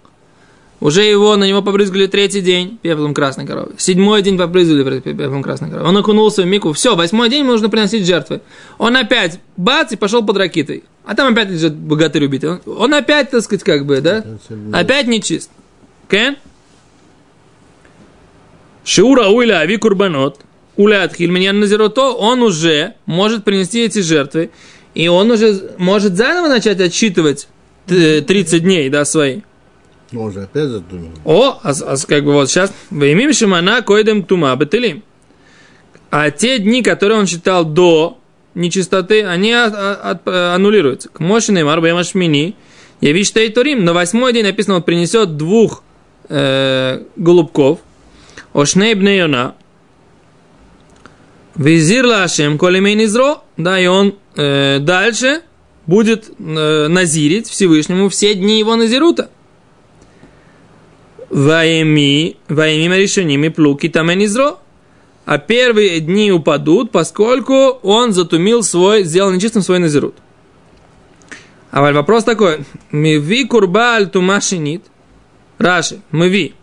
Уже 0.84 1.04
его, 1.04 1.38
на 1.38 1.46
него 1.46 1.62
побрызгали 1.62 2.08
третий 2.08 2.42
день 2.42 2.78
пеплом 2.82 3.14
красной 3.14 3.46
коровы. 3.46 3.72
Седьмой 3.78 4.22
день 4.22 4.38
побрызгали 4.38 5.00
пеплом 5.00 5.42
красной 5.42 5.70
коровы. 5.70 5.88
Он 5.88 5.96
окунулся 5.96 6.42
в 6.42 6.46
мику. 6.46 6.74
Все, 6.74 6.98
восьмой 6.98 7.30
день 7.30 7.46
нужно 7.46 7.70
приносить 7.70 8.06
жертвы. 8.06 8.42
Он 8.78 8.98
опять, 8.98 9.40
бац, 9.56 9.94
и 9.94 9.96
пошел 9.96 10.26
под 10.26 10.36
ракитой. 10.36 10.84
А 11.06 11.16
там 11.16 11.32
опять 11.32 11.50
лежит 11.50 11.74
богатырь 11.74 12.26
убитый. 12.26 12.50
Он, 12.50 12.62
он 12.66 12.94
опять, 12.94 13.32
так 13.32 13.44
сказать, 13.44 13.64
как 13.64 13.86
бы, 13.86 14.02
да? 14.02 14.26
Опять 14.74 15.08
нечист. 15.08 15.52
Кен? 16.10 16.36
Шиура 18.84 19.30
уйля 19.30 19.60
ави 19.60 19.78
курбанот. 19.78 20.42
Уля 20.76 21.04
отхиль 21.04 21.30
меня 21.30 21.54
назирото. 21.54 22.12
Он 22.12 22.42
уже 22.42 22.96
может 23.06 23.46
принести 23.46 23.80
эти 23.86 24.00
жертвы. 24.00 24.50
И 24.96 25.08
он 25.08 25.32
уже 25.32 25.76
может 25.78 26.18
заново 26.18 26.50
начать 26.50 26.82
отсчитывать 26.82 27.48
т- 27.88 28.20
30 28.20 28.64
дней, 28.64 28.90
да, 28.90 29.06
свои. 29.06 29.44
Ну, 30.14 30.24
уже 30.24 30.44
опять 30.44 30.70
задумал. 30.70 31.10
О, 31.26 31.60
а, 31.64 31.72
а 31.72 31.96
как 32.08 32.24
бы 32.24 32.34
вот 32.34 32.50
сейчас. 32.50 32.72
Веймим 32.92 33.34
шимана 33.34 33.82
койдем 33.82 34.24
тума 34.24 34.56
бетелим. 34.56 35.04
А 36.12 36.30
те 36.30 36.60
дни, 36.60 36.84
которые 36.84 37.20
он 37.20 37.26
считал 37.26 37.66
до 37.66 38.20
нечистоты, 38.54 39.26
они 39.26 39.52
от- 39.52 39.74
от- 39.74 40.28
аннулируются. 40.28 41.10
К 41.10 41.20
мощным 41.20 41.68
арбемашмини, 41.68 42.56
явишь 43.02 43.34
тейторим, 43.34 43.84
на 43.84 43.94
восьмой 43.94 44.34
день 44.34 44.46
написано, 44.46 44.76
он 44.76 44.84
принесет 44.84 45.36
двух 45.38 45.82
э, 46.30 47.04
голубков, 47.16 47.80
ошней 48.54 48.94
бнейона, 48.94 49.56
визир 51.56 52.06
лашем 52.06 52.58
колемей 52.60 52.94
низро, 52.96 53.42
да, 53.58 53.80
и 53.80 53.88
он 53.88 54.16
э, 54.36 54.78
дальше 54.80 55.42
будет 55.86 56.30
э, 56.40 56.88
назирить 56.88 57.48
Всевышнему 57.50 58.10
все 58.10 58.36
дни 58.36 58.60
его 58.60 58.76
назирута. 58.76 59.30
Ваеми, 61.34 62.38
ваеми 62.48 62.96
решениями 62.96 63.50
плуки 63.50 63.90
таменизро. 63.90 64.58
А 65.26 65.40
первые 65.40 66.00
дни 66.00 66.32
упадут, 66.32 66.92
поскольку 66.92 67.80
он 67.82 68.14
затумил 68.14 68.62
свой, 68.62 69.04
сделал 69.04 69.32
нечистым 69.32 69.64
свой 69.64 69.80
назирут. 69.80 70.16
А 71.72 71.82
вопрос 71.92 72.24
такой. 72.24 72.66
Миви 72.92 73.46
курба 73.46 73.96
аль 73.96 74.10
тумашинит. 74.10 74.84
Раши, 75.58 76.02
миви. 76.12 76.54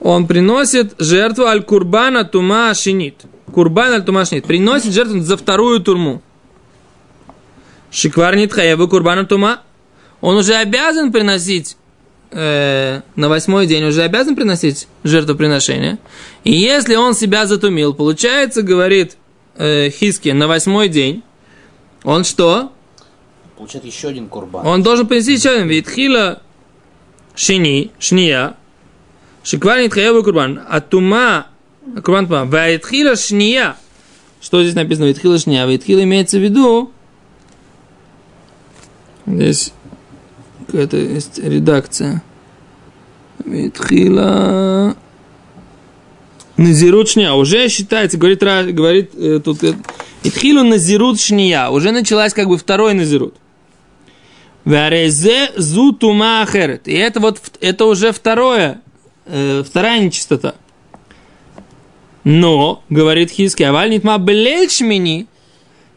Он 0.00 0.26
приносит 0.26 0.94
жертву 0.98 1.44
аль 1.44 1.62
курбана 1.62 2.24
тума 2.24 2.74
шинит. 2.74 3.22
Курбан 3.54 3.92
аль 3.92 4.04
тума 4.04 4.24
шинит. 4.24 4.46
Приносит 4.46 4.92
жертву 4.92 5.20
за 5.20 5.36
вторую 5.36 5.78
турму. 5.78 6.22
Шикварнит 7.92 8.52
хаеву 8.52 8.88
курбана 8.88 9.26
тума. 9.26 9.60
Он 10.20 10.36
уже 10.36 10.54
обязан 10.54 11.12
приносить 11.12 11.76
э, 12.30 13.00
на 13.16 13.28
восьмой 13.28 13.66
день 13.66 13.84
уже 13.84 14.02
обязан 14.02 14.36
приносить 14.36 14.88
жертвоприношение. 15.04 15.98
И 16.44 16.52
если 16.52 16.96
он 16.96 17.14
себя 17.14 17.46
затумил, 17.46 17.94
получается, 17.94 18.62
говорит 18.62 19.16
э, 19.56 19.90
Хиски, 19.90 20.30
на 20.30 20.48
восьмой 20.48 20.88
день, 20.88 21.22
он 22.04 22.24
что? 22.24 22.72
Получает 23.56 23.84
еще 23.84 24.08
один 24.08 24.28
курбан. 24.28 24.66
Он 24.66 24.82
должен 24.82 25.06
принести 25.06 25.34
еще 25.34 25.50
один 25.50 25.68
вид. 25.68 25.88
Хила 25.88 26.42
шини, 27.34 27.90
шния, 27.98 28.54
шикварнит 29.42 29.92
хаеву 29.92 30.22
курбан, 30.22 30.60
а 30.68 30.80
тума, 30.80 31.48
курбан 32.04 32.26
тума, 32.26 32.44
ваитхила 32.44 33.16
шния. 33.16 33.76
Что 34.40 34.62
здесь 34.62 34.74
написано? 34.74 35.06
Ваитхила 35.06 35.38
шния. 35.38 35.66
Ваитхила 35.66 36.02
имеется 36.04 36.38
в 36.38 36.42
виду, 36.42 36.92
здесь 39.26 39.72
какая-то 40.68 40.96
есть 40.96 41.38
редакция. 41.38 42.22
Витхила... 43.44 44.96
Назирут. 46.56 47.16
Уже 47.16 47.68
считается, 47.68 48.18
говорит, 48.18 48.40
говорит 48.40 49.12
э, 49.14 49.40
тут... 49.44 49.62
э, 49.64 49.74
Итхилу 50.24 50.64
назирут. 50.64 51.18
Уже 51.70 51.92
началась 51.92 52.34
как 52.34 52.48
бы 52.48 52.58
второй 52.58 52.94
назирут. 52.94 53.34
Варезе 54.64 55.50
зу. 55.56 55.92
И 55.92 56.92
это 56.92 57.20
вот, 57.20 57.40
это 57.60 57.84
уже 57.86 58.12
второе, 58.12 58.82
э, 59.26 59.62
вторая 59.66 60.00
нечистота. 60.00 60.56
Но, 62.24 62.82
говорит 62.90 63.30
Хиски, 63.30 63.62
аваль 63.62 63.90
нитма 63.90 64.18
белель 64.18 64.68
шмини, 64.68 65.26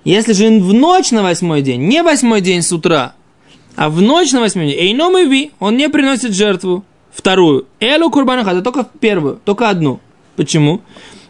если 0.05 0.31
же 0.31 0.47
в 0.47 0.73
ночь 0.73 1.11
на 1.11 1.23
восьмой 1.23 1.61
день, 1.61 1.81
не 1.81 2.03
восьмой 2.03 2.39
день 2.39 2.61
с 2.61 2.71
утра, 2.71 3.15
а 3.75 3.89
в 3.89 4.01
ночь 4.01 4.31
на 4.31 4.39
восьмой 4.41 4.67
день, 4.67 4.79
эйном 4.79 5.17
и 5.17 5.25
ви, 5.25 5.51
он 5.59 5.77
не 5.77 5.89
приносит 5.89 6.33
жертву, 6.33 6.83
вторую. 7.11 7.67
Элу 7.79 8.09
курбанаха, 8.09 8.51
это 8.51 8.61
только 8.61 8.87
первую, 8.99 9.39
только 9.43 9.69
одну. 9.69 9.99
Почему? 10.35 10.81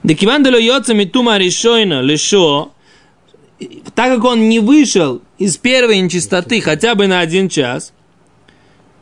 Декиван 0.03 0.45
йоца 0.45 0.93
митума 0.93 1.37
решойна 1.37 2.01
лешо, 2.01 2.71
так 3.93 4.15
как 4.15 4.23
он 4.23 4.49
не 4.49 4.59
вышел 4.59 5.21
из 5.37 5.57
первой 5.57 5.99
нечистоты 5.99 6.61
хотя 6.61 6.95
бы 6.95 7.07
на 7.07 7.19
один 7.19 7.49
час, 7.49 7.93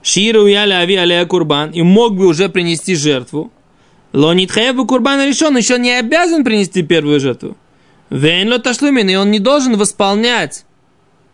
Ширу 0.02 0.48
яли 0.48 0.74
ави 0.74 0.96
алея 0.96 1.26
курбан, 1.26 1.72
и 1.72 1.82
мог 1.82 2.16
бы 2.16 2.28
уже 2.28 2.50
принести 2.50 2.96
жертву, 2.96 3.52
Лонит 4.14 4.52
хаеву 4.52 4.86
курбан 4.86 5.28
решен, 5.28 5.56
еще 5.56 5.78
не 5.78 5.92
обязан 5.92 6.44
принести 6.44 6.82
первую 6.82 7.20
жертву. 7.20 7.56
Вейн 8.10 8.50
ло 8.50 8.58
ташлумин, 8.58 9.08
и 9.08 9.16
он 9.16 9.30
не 9.30 9.40
должен 9.40 9.78
восполнять, 9.78 10.66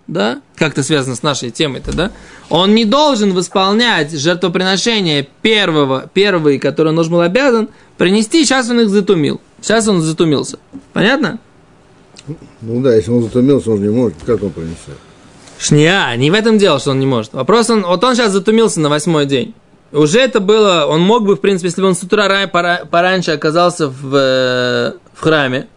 да, 0.08 0.42
как-то 0.56 0.84
связано 0.84 1.16
с 1.16 1.24
нашей 1.24 1.50
темой-то, 1.50 1.96
да, 1.96 2.12
он 2.50 2.76
не 2.76 2.86
должен 2.86 3.34
восполнять 3.34 4.12
жертвоприношение 4.12 5.28
первого, 5.42 6.10
первый, 6.14 6.60
который 6.60 6.90
он 6.90 6.96
должен 6.96 7.14
был 7.14 7.22
обязан, 7.22 7.70
принести, 7.98 8.46
сейчас 8.46 8.70
он 8.70 8.82
их 8.82 8.90
затумил. 8.90 9.42
Сейчас 9.62 9.88
он 9.88 10.02
затумился. 10.02 10.60
Понятно? 10.94 11.40
Ну 12.62 12.82
да, 12.82 12.96
если 12.96 13.12
он 13.12 13.24
затумился, 13.24 13.72
он 13.72 13.78
же 13.78 13.84
не 13.84 13.90
может, 13.90 14.18
как 14.26 14.44
он 14.44 14.52
принесет? 14.52 14.98
Шния, 15.58 16.16
не 16.18 16.30
в 16.30 16.34
этом 16.34 16.58
дело, 16.58 16.80
что 16.80 16.92
он 16.92 17.00
не 17.00 17.06
может. 17.06 17.34
Вопрос, 17.34 17.70
он, 17.70 17.84
вот 17.84 18.04
он 18.04 18.16
сейчас 18.16 18.32
затумился 18.32 18.80
на 18.80 18.90
восьмой 18.90 19.26
день. 19.26 19.54
Уже 19.92 20.20
это 20.20 20.40
было, 20.40 20.86
он 20.88 21.02
мог 21.02 21.24
бы, 21.24 21.36
в 21.36 21.40
принципе, 21.40 21.70
если 21.70 21.82
бы 21.82 21.88
он 21.88 21.96
с 21.96 22.04
утра 22.04 22.28
ра- 22.28 22.48
пора- 22.48 22.86
пораньше 22.86 23.32
оказался 23.32 23.88
в, 23.88 24.14
э, 24.16 24.94
в 25.14 25.22
храме, 25.22 25.68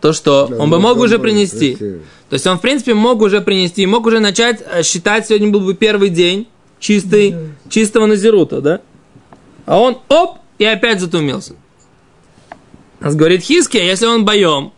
то 0.00 0.12
что? 0.12 0.46
Да, 0.48 0.56
он 0.56 0.70
бы 0.70 0.76
ну, 0.76 0.82
мог 0.82 0.98
уже 0.98 1.18
принести. 1.18 1.76
То 1.76 2.34
есть 2.34 2.46
он, 2.46 2.58
в 2.58 2.60
принципе, 2.60 2.94
мог 2.94 3.20
уже 3.22 3.40
принести, 3.40 3.86
мог 3.86 4.06
уже 4.06 4.20
начать 4.20 4.62
э, 4.64 4.82
считать, 4.82 5.26
сегодня 5.26 5.50
был 5.50 5.60
бы 5.60 5.74
первый 5.74 6.10
день 6.10 6.46
чистый, 6.78 7.34
чистого 7.68 8.06
назирута, 8.06 8.60
да? 8.60 8.80
А 9.66 9.78
он, 9.78 9.98
оп, 10.08 10.38
и 10.58 10.64
опять 10.64 11.00
затумился. 11.00 11.54
Нас 13.00 13.14
говорит 13.14 13.42
Хиски, 13.42 13.76
а 13.76 13.82
если 13.82 14.06
он 14.06 14.24
боем, 14.24 14.72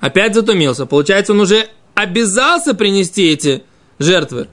опять 0.00 0.34
затумился, 0.34 0.86
получается, 0.86 1.32
он 1.32 1.40
уже 1.40 1.68
обязался 1.94 2.74
принести 2.74 3.28
эти 3.28 3.62
жертвы. 3.98 4.48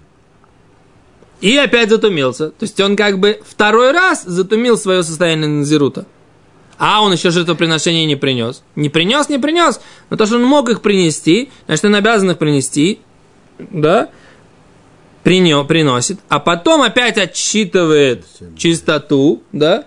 И 1.42 1.58
опять 1.58 1.90
затумился. 1.90 2.50
То 2.50 2.64
есть 2.64 2.80
он 2.80 2.96
как 2.96 3.20
бы 3.20 3.42
второй 3.48 3.92
раз 3.92 4.24
затумил 4.24 4.78
свое 4.78 5.04
состояние 5.04 5.48
Назирута. 5.48 6.06
А 6.84 7.04
он 7.04 7.14
еще 7.14 7.30
жертвоприношение 7.30 8.08
не 8.08 8.16
принес. 8.16 8.64
Не 8.76 8.90
принес, 8.90 9.30
не 9.30 9.38
принес. 9.38 9.80
Но 10.10 10.18
то, 10.18 10.26
что 10.26 10.38
он 10.38 10.44
мог 10.44 10.68
их 10.68 10.82
принести, 10.82 11.52
значит, 11.68 11.86
он 11.86 11.94
обязан 11.94 12.32
их 12.32 12.40
принести. 12.40 13.02
Да? 13.60 14.10
Принё, 15.22 15.64
приносит. 15.64 16.18
А 16.28 16.40
потом 16.40 16.82
опять 16.82 17.20
отсчитывает 17.20 18.26
чистоту. 18.58 19.44
Да? 19.52 19.86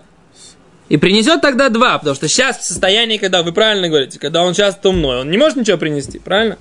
И 0.87 0.95
принесет 0.95 1.41
тогда 1.41 1.67
два, 1.67 1.97
потому 1.97 2.15
что 2.15 2.29
сейчас 2.29 2.59
в 2.59 2.63
состоянии, 2.63 3.17
когда 3.17 3.43
вы 3.43 3.51
правильно 3.51 3.89
говорите, 3.89 4.17
когда 4.17 4.43
он 4.43 4.53
сейчас 4.53 4.75
тумной, 4.75 5.19
он 5.19 5.29
не 5.29 5.37
может 5.37 5.57
ничего 5.57 5.77
принести, 5.77 6.17
правильно? 6.17 6.57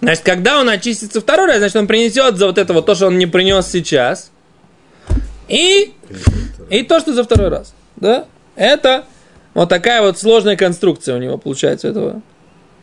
Значит, 0.00 0.24
когда 0.24 0.58
он 0.58 0.68
очистится 0.68 1.20
второй 1.20 1.46
раз, 1.46 1.58
значит, 1.58 1.76
он 1.76 1.86
принесет 1.86 2.36
за 2.36 2.48
вот 2.48 2.58
это 2.58 2.72
вот 2.72 2.84
то, 2.84 2.96
что 2.96 3.06
он 3.06 3.16
не 3.16 3.26
принес 3.26 3.68
сейчас, 3.68 4.32
и, 5.46 5.92
и 6.68 6.82
то, 6.82 6.98
что 6.98 7.14
за 7.14 7.22
второй 7.22 7.48
раз. 7.48 7.74
Да? 7.94 8.24
Это 8.56 9.04
вот 9.54 9.68
такая 9.68 10.02
вот 10.02 10.18
сложная 10.18 10.56
конструкция 10.56 11.16
у 11.16 11.18
него 11.18 11.38
получается 11.38 11.88
этого. 11.88 12.22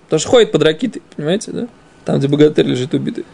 Потому 0.05 0.19
что 0.19 0.29
ходит 0.29 0.51
под 0.51 0.63
ракитой, 0.63 1.01
понимаете, 1.15 1.51
да? 1.51 1.67
Там, 2.05 2.19
где 2.19 2.27
богатырь 2.27 2.67
лежит 2.67 2.93
убитый. 2.93 3.25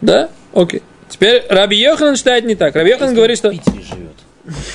Да? 0.00 0.30
Окей. 0.54 0.82
Теперь 1.08 1.44
Раби 1.48 1.76
Йохан 1.76 2.16
считает 2.16 2.44
не 2.44 2.54
так. 2.54 2.74
Раби 2.74 2.90
Йохан 2.90 3.14
говорит, 3.14 3.38
что... 3.38 3.50
в 3.50 3.52
Питере 3.52 3.82
живет. 3.82 4.16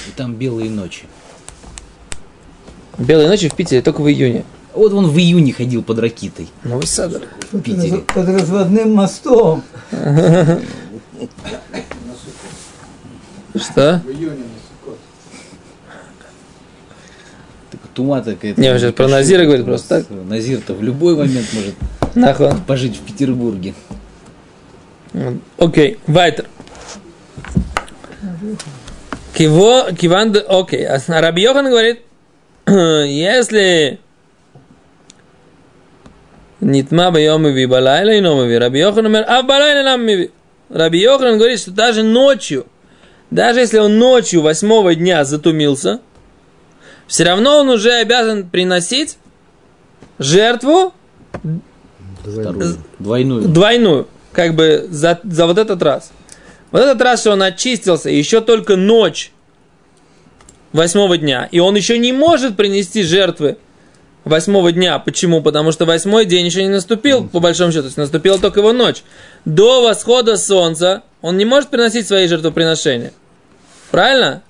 И 0.07 0.11
там 0.15 0.35
белые 0.35 0.69
ночи. 0.69 1.03
Белые 2.97 3.27
ночи 3.27 3.49
в 3.49 3.55
Питере 3.55 3.81
только 3.81 4.01
в 4.01 4.07
июне. 4.07 4.45
Вот 4.73 4.93
он 4.93 5.07
в 5.07 5.17
июне 5.17 5.53
ходил 5.53 5.83
под 5.83 5.99
ракитой. 5.99 6.47
Новый 6.63 6.87
Садр. 6.87 7.23
В 7.51 7.61
Питере. 7.61 7.99
Под 7.99 8.27
разводным 8.27 8.93
мостом. 8.93 9.63
Что? 13.55 14.01
Так 14.01 14.03
тума 17.93 18.21
такая. 18.21 18.53
Не, 18.57 18.71
он 18.71 18.79
сейчас 18.79 18.93
про 18.93 19.07
Назира 19.07 19.45
говорит 19.45 19.65
просто 19.65 20.01
так. 20.01 20.05
Назир-то 20.09 20.73
в 20.73 20.83
любой 20.83 21.15
момент 21.15 21.47
может 21.53 21.75
Нахуй. 22.15 22.49
пожить 22.67 22.97
в 22.97 23.01
Петербурге. 23.01 23.73
Окей, 25.57 25.99
Вайтер. 26.07 26.45
Киво, 29.33 29.91
киван, 29.93 30.35
окей. 30.47 30.85
А 30.85 30.99
Раби 31.07 31.41
Йохан 31.41 31.69
говорит, 31.69 32.01
если 32.67 33.99
нитма 36.63 37.11
бьем 37.11 37.47
и 37.47 37.65
балайла 37.65 38.11
и 38.11 38.21
номови. 38.21 38.57
Раби 38.57 38.79
Йохан 38.79 39.05
говорит, 39.05 39.27
а 39.27 39.43
балайла 39.43 39.83
нам 39.83 40.05
миви. 40.05 40.31
Раби 40.69 40.99
Йохан 40.99 41.37
говорит, 41.37 41.59
что 41.59 41.71
даже 41.71 42.03
ночью, 42.03 42.65
даже 43.29 43.59
если 43.61 43.79
он 43.79 43.97
ночью 43.99 44.41
восьмого 44.41 44.95
дня 44.95 45.23
затумился, 45.25 45.99
все 47.13 47.25
равно 47.25 47.59
он 47.59 47.69
уже 47.69 47.91
обязан 47.91 48.49
приносить 48.49 49.19
жертву 50.17 50.95
Вторую. 52.23 52.77
Двойную. 52.97 53.43
двойную, 53.43 54.07
как 54.31 54.55
бы 54.55 54.87
за, 54.89 55.19
за 55.23 55.45
вот 55.45 55.59
этот 55.59 55.83
раз. 55.83 56.11
Вот 56.71 56.81
этот 56.81 56.99
раз, 57.03 57.19
что 57.19 57.33
он 57.33 57.43
очистился, 57.43 58.09
еще 58.09 58.41
только 58.41 58.77
ночь 58.77 59.31
восьмого 60.71 61.19
дня, 61.19 61.47
и 61.51 61.59
он 61.59 61.75
еще 61.75 61.99
не 61.99 62.13
может 62.13 62.57
принести 62.57 63.03
жертвы 63.03 63.57
восьмого 64.23 64.71
дня. 64.71 64.97
Почему? 64.97 65.43
Потому 65.43 65.71
что 65.71 65.85
восьмой 65.85 66.25
день 66.25 66.47
еще 66.47 66.63
не 66.63 66.69
наступил, 66.69 67.27
по 67.27 67.39
большому 67.39 67.71
счету. 67.71 67.83
То 67.83 67.87
есть 67.89 67.97
наступила 67.97 68.39
только 68.39 68.61
его 68.61 68.73
ночь. 68.73 69.03
До 69.45 69.83
восхода 69.83 70.35
солнца 70.35 71.03
он 71.21 71.37
не 71.37 71.45
может 71.45 71.69
приносить 71.69 72.07
свои 72.07 72.25
жертвоприношения. 72.25 73.13
Правильно? 73.91 74.41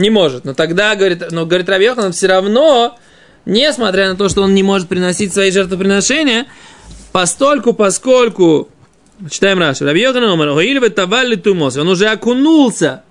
Не 0.00 0.08
может. 0.08 0.46
Но 0.46 0.54
тогда, 0.54 0.96
говорит, 0.96 1.30
но, 1.30 1.44
говорит 1.44 1.68
Раби 1.68 1.90
все 2.12 2.26
равно, 2.26 2.98
несмотря 3.44 4.08
на 4.08 4.16
то, 4.16 4.30
что 4.30 4.40
он 4.40 4.54
не 4.54 4.62
может 4.62 4.88
приносить 4.88 5.34
свои 5.34 5.50
жертвоприношения, 5.50 6.46
постольку, 7.12 7.74
поскольку, 7.74 8.70
читаем 9.30 9.58
Раши, 9.58 9.84
Раби 9.84 10.00
Йохан 10.00 10.24
Омар, 10.24 10.56
«Оиль 10.56 10.80
тавалли 10.88 11.34
тумос», 11.34 11.76
он 11.76 11.88
уже 11.88 12.06
окунулся, 12.06 13.02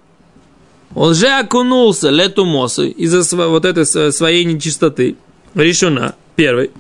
он 0.96 1.12
уже 1.12 1.28
окунулся 1.28 2.10
летумосы 2.10 2.90
из-за 2.90 3.38
вот 3.38 3.66
этой 3.66 3.86
своей 3.86 4.44
нечистоты. 4.44 5.16
Решена, 5.54 6.16
первый. 6.36 6.72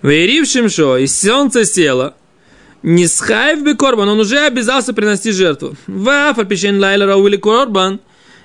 Верившим 0.00 0.70
что, 0.70 0.96
и 0.96 1.06
солнце 1.06 1.66
село, 1.66 2.14
не 2.82 3.06
схайв 3.06 3.62
бы 3.62 3.74
корбан, 3.74 4.08
он 4.08 4.18
уже 4.18 4.38
обязался 4.38 4.94
принести 4.94 5.30
жертву. 5.30 5.76
Вафа 5.86 6.44
пишен 6.46 6.80
лайла 6.80 7.04
рауили 7.04 7.36
корбан. 7.36 8.00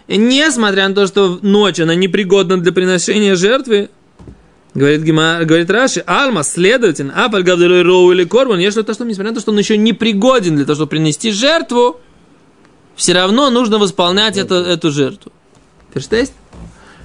Несмотря 0.07 0.87
на 0.87 0.95
то, 0.95 1.07
что 1.07 1.39
ночь 1.41 1.79
она 1.79 1.95
непригодна 1.95 2.57
для 2.61 2.71
приношения 2.71 3.35
жертвы, 3.35 3.89
говорит, 4.73 5.01
Гима, 5.01 5.39
говорит 5.43 5.69
Раши, 5.69 6.01
Алма, 6.05 6.43
следовательно, 6.43 7.25
апаль 7.25 7.43
гавделой 7.43 7.81
роу 7.81 8.11
или 8.11 8.23
корбан, 8.23 8.59
если 8.59 8.83
то, 8.83 8.93
что 8.93 9.03
несмотря 9.03 9.31
на 9.31 9.35
то, 9.35 9.41
что 9.41 9.51
он 9.51 9.57
еще 9.57 9.75
не 9.75 9.91
пригоден 9.93 10.55
для 10.55 10.65
того, 10.65 10.75
чтобы 10.75 10.89
принести 10.91 11.31
жертву, 11.31 11.99
все 12.95 13.13
равно 13.13 13.49
нужно 13.49 13.79
восполнять 13.79 14.37
это, 14.37 14.55
эту 14.55 14.91
жертву. 14.91 15.31
Verstehst? 15.93 16.31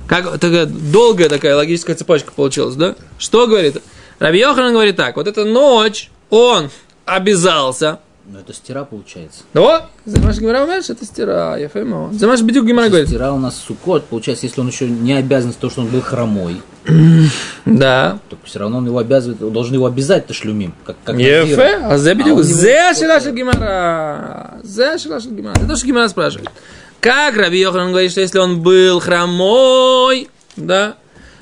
Как 0.06 0.38
такая 0.38 0.66
долгая 0.66 1.28
такая 1.28 1.56
логическая 1.56 1.97
цепочка 1.97 2.32
получилась, 2.32 2.75
да? 2.75 2.97
Что 3.18 3.47
говорит? 3.47 3.82
Раби 4.18 4.38
Йохан 4.38 4.73
говорит 4.73 4.97
так, 4.97 5.16
вот 5.16 5.26
эта 5.26 5.44
ночь, 5.44 6.11
он 6.30 6.71
обязался, 7.04 8.00
ну 8.25 8.38
это 8.38 8.52
стира 8.52 8.85
получается. 8.85 9.43
Да, 9.52 9.88
Замаш 10.05 10.38
Гимара 10.38 10.62
Умеш, 10.62 10.88
это 10.91 11.05
стира, 11.05 11.57
я 11.59 11.69
фэмо. 11.69 12.11
Замаш 12.12 12.41
Бедюк 12.43 12.64
Гимара 12.64 12.88
говорит. 12.88 13.09
Стира 13.09 13.33
у 13.33 13.38
нас 13.38 13.57
сукот, 13.57 14.05
получается, 14.05 14.47
если 14.47 14.61
он 14.61 14.69
еще 14.69 14.88
не 14.88 15.12
обязан, 15.14 15.52
то, 15.52 15.69
что 15.69 15.81
он 15.81 15.88
был 15.88 16.00
хромой. 16.00 16.62
да. 17.67 18.21
То 18.31 18.37
все 18.45 18.61
равно 18.61 18.79
он 18.79 18.87
его 18.87 18.99
обязывает, 18.99 19.43
он 19.43 19.52
должен 19.52 19.75
его 19.75 19.87
обязать 19.87 20.26
ташлюмим. 20.26 20.73
Как, 20.85 20.97
как 21.05 21.19
Ефе, 21.19 21.81
а 21.83 21.99
зе 21.99 22.14
Бедюк, 22.14 22.38
а 22.38 22.43
зе 22.43 22.95
шилаша 22.95 23.33
Гимара. 23.33 24.61
Зе 24.62 24.99
шилаша 24.99 25.29
Гимара. 25.29 25.57
Это 25.57 25.67
то, 25.67 25.76
что 25.76 25.87
Гимара 25.87 26.09
спрашивает. 26.09 26.49
Как 27.00 27.37
Раби 27.37 27.59
Йохан 27.59 27.88
говорит, 27.88 28.12
что 28.12 28.21
если 28.21 28.38
он 28.38 28.62
был 28.62 29.00
хромой, 29.00 30.29
да, 30.57 30.95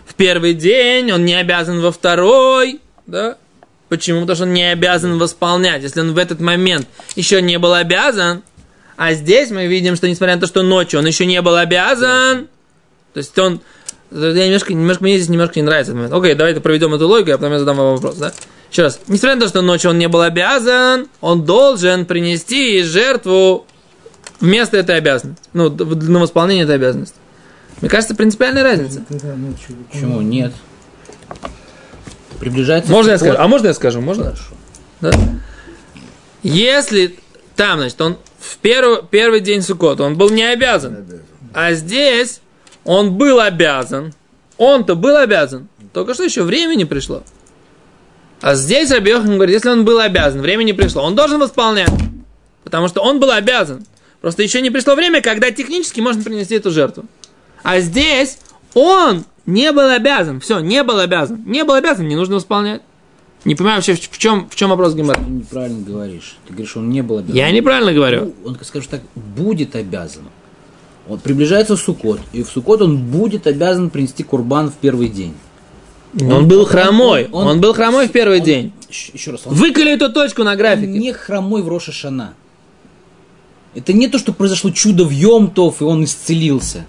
в 0.06 0.14
первый 0.14 0.54
день, 0.54 1.12
он 1.12 1.26
не 1.26 1.34
обязан 1.34 1.82
во 1.82 1.92
второй, 1.92 2.80
да, 3.06 3.36
Почему? 3.90 4.20
Потому 4.20 4.36
что 4.36 4.44
он 4.44 4.54
не 4.54 4.70
обязан 4.70 5.18
восполнять. 5.18 5.82
Если 5.82 6.00
он 6.00 6.14
в 6.14 6.18
этот 6.18 6.40
момент 6.40 6.86
еще 7.16 7.42
не 7.42 7.58
был 7.58 7.74
обязан, 7.74 8.42
а 8.96 9.14
здесь 9.14 9.50
мы 9.50 9.66
видим, 9.66 9.96
что 9.96 10.08
несмотря 10.08 10.36
на 10.36 10.40
то, 10.40 10.46
что 10.46 10.62
ночью 10.62 11.00
он 11.00 11.06
еще 11.06 11.26
не 11.26 11.42
был 11.42 11.56
обязан, 11.56 12.46
то 13.12 13.18
есть 13.18 13.36
он... 13.36 13.60
Я 14.12 14.46
немножко, 14.46 14.72
немножко, 14.72 15.02
мне 15.02 15.16
здесь 15.16 15.28
немножко 15.28 15.58
не 15.58 15.66
нравится 15.66 15.90
этот 15.92 16.02
момент. 16.02 16.14
Окей, 16.14 16.34
давайте 16.34 16.60
проведем 16.60 16.94
эту 16.94 17.08
логику, 17.08 17.32
а 17.32 17.38
потом 17.38 17.52
я 17.52 17.58
задам 17.58 17.76
вам 17.76 17.94
вопрос, 17.96 18.16
да? 18.16 18.32
Еще 18.70 18.82
раз. 18.82 19.00
Несмотря 19.08 19.34
на 19.34 19.40
то, 19.42 19.48
что 19.48 19.60
ночью 19.60 19.90
он 19.90 19.98
не 19.98 20.06
был 20.06 20.20
обязан, 20.20 21.08
он 21.20 21.44
должен 21.44 22.06
принести 22.06 22.82
жертву 22.82 23.66
вместо 24.38 24.76
этой 24.76 24.96
обязанности. 24.98 25.42
Ну, 25.52 25.68
на 25.68 26.20
восполнение 26.20 26.62
этой 26.62 26.76
обязанности. 26.76 27.16
Мне 27.80 27.90
кажется, 27.90 28.14
принципиальная 28.14 28.62
разница. 28.62 29.04
Ночью 29.10 29.76
Почему? 29.90 30.20
Нет. 30.20 30.52
Приближается 32.40 32.90
Можно 32.90 33.12
я 33.12 33.18
скажу? 33.18 33.36
А 33.38 33.46
можно 33.46 33.66
я 33.68 33.74
скажу? 33.74 34.00
Можно? 34.00 34.24
Хорошо. 34.24 34.42
Да? 35.00 35.12
Если 36.42 37.18
там, 37.54 37.78
значит, 37.78 38.00
он 38.00 38.16
в 38.38 38.56
первый, 38.58 39.02
первый 39.08 39.40
день 39.40 39.60
Суккота, 39.60 40.02
он 40.04 40.16
был 40.16 40.30
не 40.30 40.42
обязан. 40.42 41.04
А 41.52 41.72
здесь 41.74 42.40
он 42.84 43.12
был 43.12 43.40
обязан. 43.40 44.14
Он-то 44.56 44.94
был 44.94 45.16
обязан. 45.16 45.68
Только 45.92 46.14
что 46.14 46.24
еще 46.24 46.42
время 46.42 46.74
не 46.74 46.86
пришло. 46.86 47.22
А 48.40 48.54
здесь 48.54 48.90
Раби 48.90 49.10
Йохан 49.10 49.34
говорит, 49.34 49.56
если 49.56 49.68
он 49.68 49.84
был 49.84 49.98
обязан, 49.98 50.40
время 50.40 50.62
не 50.62 50.72
пришло, 50.72 51.02
он 51.02 51.14
должен 51.14 51.38
восполнять. 51.38 51.92
Потому 52.64 52.88
что 52.88 53.02
он 53.02 53.20
был 53.20 53.30
обязан. 53.30 53.84
Просто 54.22 54.42
еще 54.42 54.62
не 54.62 54.70
пришло 54.70 54.94
время, 54.94 55.20
когда 55.20 55.50
технически 55.50 56.00
можно 56.00 56.22
принести 56.22 56.54
эту 56.54 56.70
жертву. 56.70 57.04
А 57.62 57.80
здесь 57.80 58.38
он 58.72 59.24
не 59.50 59.72
был 59.72 59.88
обязан. 59.88 60.40
Все, 60.40 60.60
не 60.60 60.82
был 60.82 60.98
обязан. 60.98 61.42
Не 61.46 61.64
был 61.64 61.74
обязан, 61.74 62.06
не 62.08 62.16
нужно 62.16 62.36
восполнять. 62.36 62.82
Не 63.44 63.54
понимаю 63.54 63.78
вообще, 63.78 63.94
в 63.94 64.18
чем, 64.18 64.48
в 64.50 64.54
чем 64.54 64.70
вопрос 64.70 64.94
Гимара. 64.94 65.18
Ты 65.18 65.30
неправильно 65.30 65.80
говоришь. 65.82 66.36
Ты 66.46 66.52
говоришь, 66.52 66.76
он 66.76 66.90
не 66.90 67.02
был 67.02 67.18
обязан. 67.18 67.36
Я 67.36 67.50
неправильно 67.50 67.92
говорю. 67.92 68.34
Ну, 68.44 68.50
Он, 68.50 68.58
скажем 68.62 68.90
так, 68.90 69.00
будет 69.14 69.76
обязан. 69.76 70.24
Он 71.08 71.18
приближается 71.18 71.76
Суккот, 71.76 72.20
и 72.32 72.42
в 72.42 72.48
Суккот 72.48 72.82
он 72.82 72.98
будет 72.98 73.46
обязан 73.46 73.90
принести 73.90 74.22
курбан 74.22 74.70
в 74.70 74.74
первый 74.74 75.08
день. 75.08 75.34
Он, 76.20 76.46
был 76.48 76.64
хромой. 76.66 77.28
Он, 77.32 77.46
он- 77.46 77.60
был 77.60 77.72
хромой 77.72 78.08
в 78.08 78.12
первый 78.12 78.40
Он- 78.40 78.44
день. 78.44 78.72
Еще 78.88 79.30
раз, 79.30 79.42
он 79.46 79.54
Выколи 79.54 79.92
эту 79.92 80.12
точку 80.12 80.42
на 80.44 80.52
Он 80.52 80.58
графике. 80.58 80.88
не 80.88 81.12
хромой 81.12 81.62
в 81.62 81.68
Роша 81.68 81.92
Шана. 81.92 82.34
Это 83.74 83.92
не 83.92 84.08
то, 84.08 84.18
что 84.18 84.32
произошло 84.32 84.70
чудо 84.70 85.04
в 85.04 85.10
Йомтов, 85.10 85.80
и 85.80 85.84
он 85.84 86.04
исцелился. 86.04 86.84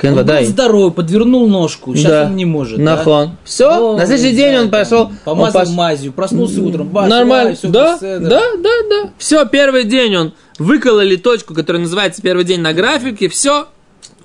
Кен, 0.00 0.16
Он 0.18 0.24
был 0.24 0.44
здоровый, 0.44 0.92
подвернул 0.92 1.46
ножку, 1.46 1.94
сейчас 1.94 2.10
Да. 2.10 2.24
он 2.26 2.36
не 2.36 2.46
может. 2.46 2.78
да? 2.78 2.96
Нахон. 2.96 3.32
Все, 3.44 3.66
О, 3.68 3.96
на 3.98 4.06
следующий 4.06 4.34
день 4.34 4.56
он 4.56 4.70
пошел. 4.70 5.10
Помазал 5.24 5.62
он 5.62 5.68
пош- 5.68 5.74
мазью, 5.74 6.12
проснулся 6.12 6.62
утром, 6.62 6.88
бац, 6.88 7.10
Нормально. 7.10 7.54
всё 7.54 7.68
да, 7.68 7.98
да, 8.00 8.18
да, 8.18 8.70
да. 8.88 9.10
Все, 9.18 9.44
первый 9.46 9.84
день 9.84 10.16
он 10.16 10.32
выкололи 10.58 11.16
точку, 11.16 11.52
которая 11.54 11.82
называется 11.82 12.22
первый 12.22 12.44
день 12.44 12.60
на 12.60 12.72
графике. 12.72 13.28
Все. 13.28 13.66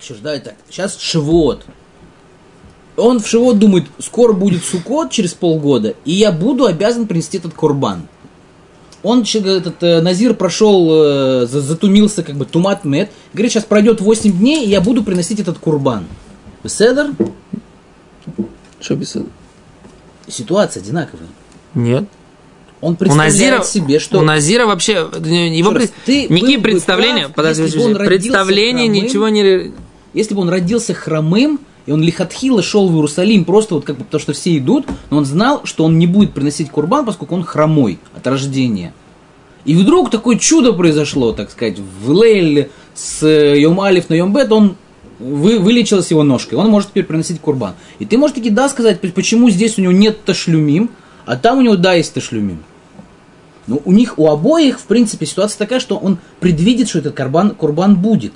Еще 0.01 0.13
ж, 0.13 0.17
да, 0.23 0.33
это 0.35 0.53
сейчас 0.69 0.97
Шивот. 0.97 1.63
Он 2.95 3.19
в 3.19 3.27
Шивот 3.27 3.59
думает, 3.59 3.83
скоро 3.99 4.31
будет 4.31 4.63
Сукот 4.63 5.11
через 5.11 5.33
полгода, 5.33 5.95
и 6.05 6.13
я 6.13 6.31
буду 6.31 6.65
обязан 6.65 7.07
принести 7.07 7.37
этот 7.37 7.53
курбан. 7.53 8.07
Он, 9.05 9.23
этот 9.51 9.83
э, 9.83 10.01
Назир 10.01 10.33
прошел, 10.33 10.89
э, 10.91 11.45
за- 11.45 11.61
затумился, 11.61 12.23
как 12.23 12.35
бы, 12.35 12.45
тумат 12.45 12.85
мед. 12.85 13.11
Говорит, 13.33 13.51
сейчас 13.51 13.63
пройдет 13.65 14.01
8 14.01 14.31
дней, 14.31 14.65
и 14.65 14.69
я 14.69 14.81
буду 14.81 15.03
приносить 15.03 15.39
этот 15.39 15.59
курбан. 15.59 16.05
Седер? 16.65 17.11
Что 18.79 18.95
без 18.95 19.15
Ситуация 20.27 20.81
одинаковая. 20.81 21.27
Нет. 21.75 22.05
Он 22.81 22.93
У 22.93 22.95
представляет 22.95 23.33
Назира, 23.33 23.63
себе, 23.63 23.99
что... 23.99 24.19
у 24.19 24.21
Назира 24.21 24.65
вообще 24.65 24.93
его 24.93 25.09
Еще 25.21 25.63
раз, 25.69 25.73
пред- 25.73 25.93
ты 26.05 26.27
никакие 26.27 26.59
представления, 26.59 27.23
прав, 27.25 27.35
подожди, 27.35 27.63
если 27.63 27.77
бы 27.77 27.83
подожди, 27.83 28.01
он 28.01 28.07
родился 28.09 28.31
представления 28.31 28.83
хромым. 28.87 29.03
ничего 29.03 29.29
не 29.29 29.71
Если 30.13 30.33
бы 30.33 30.41
он 30.41 30.49
родился 30.49 30.93
хромым, 30.95 31.59
и 31.85 31.91
он 31.91 32.01
лихатхила 32.01 32.63
шел 32.63 32.89
в 32.89 32.95
Иерусалим 32.95 33.45
просто 33.45 33.75
вот 33.75 33.85
как 33.85 33.97
бы 33.97 34.05
потому, 34.05 34.21
что 34.21 34.33
все 34.33 34.57
идут, 34.57 34.85
но 35.09 35.17
он 35.17 35.25
знал, 35.25 35.61
что 35.65 35.83
он 35.83 35.99
не 35.99 36.07
будет 36.07 36.33
приносить 36.33 36.69
курбан, 36.69 37.05
поскольку 37.05 37.35
он 37.35 37.43
хромой 37.43 37.99
от 38.15 38.25
рождения. 38.27 38.93
И 39.65 39.75
вдруг 39.75 40.11
такое 40.11 40.37
чудо 40.37 40.73
произошло, 40.73 41.31
так 41.31 41.51
сказать, 41.51 41.77
в 41.79 42.09
Лейле 42.09 42.69
с 42.93 43.23
э, 43.23 43.59
Йом 43.59 43.79
Алиф 43.81 44.09
на 44.09 44.13
Йом 44.13 44.33
Бет, 44.33 44.51
он 44.51 44.75
вы, 45.19 45.59
вылечилась 45.59 46.11
его 46.11 46.23
ножкой, 46.23 46.57
он 46.57 46.69
может 46.69 46.89
теперь 46.89 47.05
приносить 47.05 47.39
курбан. 47.39 47.73
И 47.99 48.05
ты 48.05 48.17
можешь 48.17 48.35
таки 48.35 48.49
да 48.49 48.69
сказать, 48.69 48.99
почему 48.99 49.49
здесь 49.49 49.77
у 49.77 49.81
него 49.81 49.93
нет 49.93 50.23
ташлюмим, 50.23 50.91
а 51.25 51.35
там 51.35 51.59
у 51.59 51.61
него 51.61 51.75
да 51.75 51.93
есть 51.93 52.13
ташлюмим. 52.13 52.63
Ну, 53.67 53.81
у 53.83 53.91
них, 53.91 54.19
у 54.19 54.29
обоих, 54.29 54.79
в 54.79 54.83
принципе, 54.83 55.25
ситуация 55.25 55.57
такая, 55.57 55.79
что 55.79 55.97
он 55.97 56.19
предвидит, 56.39 56.89
что 56.89 56.99
этот 56.99 57.15
курбан, 57.15 57.51
курбан 57.51 57.95
будет. 57.95 58.33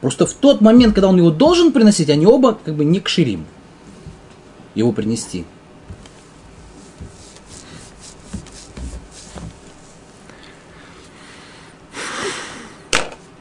Просто 0.00 0.26
в 0.26 0.34
тот 0.34 0.60
момент, 0.60 0.94
когда 0.94 1.08
он 1.08 1.16
его 1.16 1.30
должен 1.30 1.72
приносить, 1.72 2.10
они 2.10 2.26
оба 2.26 2.58
как 2.64 2.74
бы 2.74 2.84
не 2.84 3.00
кширим 3.00 3.46
его 4.74 4.92
принести. 4.92 5.44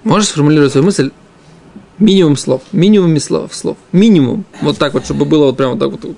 Можешь 0.04 0.30
сформулировать 0.30 0.72
свою 0.72 0.86
мысль 0.86 1.12
минимум 1.98 2.38
слов, 2.38 2.62
минимуме 2.72 3.20
слов, 3.20 3.54
слов, 3.54 3.78
минимум, 3.91 4.46
вот 4.62 4.78
так 4.78 4.94
вот, 4.94 5.06
чтобы 5.06 5.26
было 5.26 5.46
вот 5.46 5.58
прямо 5.58 5.78
так 5.78 5.91
вот. 5.91 6.15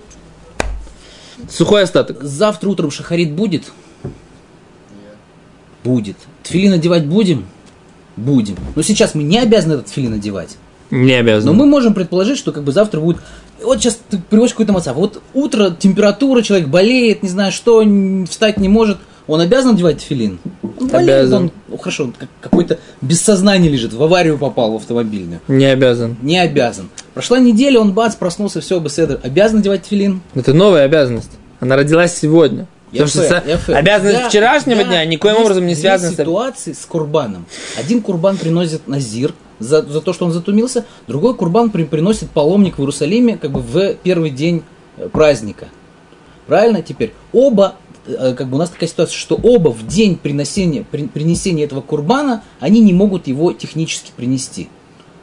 Сухой 1.50 1.84
остаток. 1.84 2.21
Завтра 2.23 2.69
утром 2.69 2.91
шахарит 2.91 3.32
будет? 3.32 3.71
Будет. 5.84 6.17
Тфилин 6.43 6.73
одевать 6.73 7.06
будем? 7.08 7.45
Будем. 8.17 8.56
Но 8.75 8.82
сейчас 8.82 9.15
мы 9.15 9.23
не 9.23 9.38
обязаны 9.39 9.73
этот 9.73 9.86
тфилин 9.88 10.13
одевать. 10.13 10.58
Не 10.91 11.13
обязан. 11.13 11.47
Но 11.47 11.53
мы 11.53 11.65
можем 11.65 11.93
предположить, 11.93 12.38
что 12.38 12.51
как 12.51 12.63
бы 12.63 12.71
завтра 12.71 12.99
будет... 12.99 13.17
Вот 13.63 13.80
сейчас 13.80 13.99
ты 14.10 14.19
приводишь 14.30 14.53
какой-то 14.53 14.73
мацав. 14.73 14.95
Вот 14.95 15.21
утро, 15.34 15.71
температура, 15.77 16.41
человек 16.41 16.67
болеет, 16.67 17.23
не 17.23 17.30
знаю 17.30 17.51
что, 17.51 17.84
встать 18.30 18.58
не 18.60 18.69
может. 18.69 18.97
Он 19.27 19.41
обязан 19.41 19.73
одевать 19.75 19.99
филин? 20.01 20.39
Болеет 20.62 20.93
Обязан. 21.19 21.43
он. 21.43 21.51
Ну, 21.67 21.77
хорошо, 21.77 22.06
он 22.06 22.13
как- 22.13 22.30
какой-то 22.39 22.80
без 23.01 23.21
сознания 23.21 23.67
лежит, 23.67 23.91
в 23.93 24.01
аварию 24.01 24.38
попал 24.38 24.71
в 24.71 24.75
автомобильную. 24.77 25.41
Не 25.49 25.65
обязан. 25.65 26.15
Не 26.21 26.38
обязан. 26.39 26.89
Прошла 27.13 27.38
неделя, 27.39 27.82
он 27.82 27.91
бац, 27.91 28.15
проснулся, 28.15 28.62
все, 28.62 28.80
беседа. 28.80 29.19
Обязан 29.21 29.60
одевать 29.60 29.86
филин? 29.86 30.21
Это 30.34 30.53
новая 30.53 30.84
обязанность. 30.86 31.32
Она 31.60 31.75
родилась 31.75 32.15
сегодня. 32.15 32.67
Потому 32.91 33.08
что 33.10 33.43
обязанность 33.78 34.28
вчерашнего 34.30 34.84
дня 34.84 35.04
никоим 35.06 35.36
есть 35.36 35.45
образом 35.45 35.65
не 35.65 35.76
связана 35.76 36.12
с... 36.12 36.15
ситуации 36.15 36.73
с 36.73 36.86
курбаном. 36.86 37.45
Один 37.78 38.02
курбан 38.02 38.38
приносит 38.38 38.88
назир 38.88 39.34
за, 39.60 39.82
за 39.82 40.02
то, 40.02 40.13
что 40.13 40.26
он 40.26 40.32
затумился, 40.32 40.86
другой 41.08 41.36
курбан 41.36 41.69
при- 41.69 41.84
приносит 41.84 42.30
паломник 42.32 42.78
в 42.78 42.82
Иерусалиме 42.82 43.38
как 43.38 43.52
бы 43.52 43.60
в 43.60 43.95
первый 43.95 44.30
день 44.30 44.63
э, 44.97 45.10
праздника. 45.10 45.67
Правильно? 46.45 46.82
Теперь 46.82 47.13
оба, 47.34 47.76
э, 48.06 48.34
как 48.38 48.47
бы 48.47 48.56
у 48.56 48.60
нас 48.60 48.69
такая 48.69 48.88
ситуация, 48.88 49.17
что 49.17 49.36
оба 49.36 49.69
в 49.69 49.86
день 49.86 50.15
приносения, 50.15 50.86
при- 50.89 51.08
принесения 51.08 51.65
этого 51.65 51.82
курбана, 51.82 52.43
они 52.62 52.80
не 52.80 52.93
могут 52.93 53.28
его 53.28 53.52
технически 53.52 54.12
принести. 54.15 54.69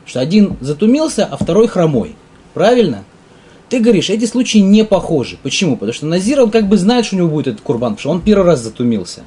Что 0.04 0.20
один 0.20 0.58
затумился, 0.60 1.24
а 1.24 1.38
второй 1.38 1.66
хромой. 1.66 2.14
Правильно? 2.52 3.04
Ты 3.74 3.80
говоришь, 3.80 4.08
эти 4.08 4.24
случаи 4.24 4.58
не 4.58 4.84
похожи. 4.84 5.36
Почему? 5.42 5.74
Потому 5.74 5.92
что 5.92 6.06
Назир, 6.06 6.40
он 6.40 6.52
как 6.52 6.68
бы 6.68 6.76
знает, 6.76 7.06
что 7.06 7.16
у 7.16 7.18
него 7.18 7.28
будет 7.28 7.48
этот 7.48 7.62
курбан, 7.62 7.96
потому 7.96 7.98
что 7.98 8.10
он 8.10 8.20
первый 8.20 8.46
раз 8.46 8.60
затумился. 8.60 9.24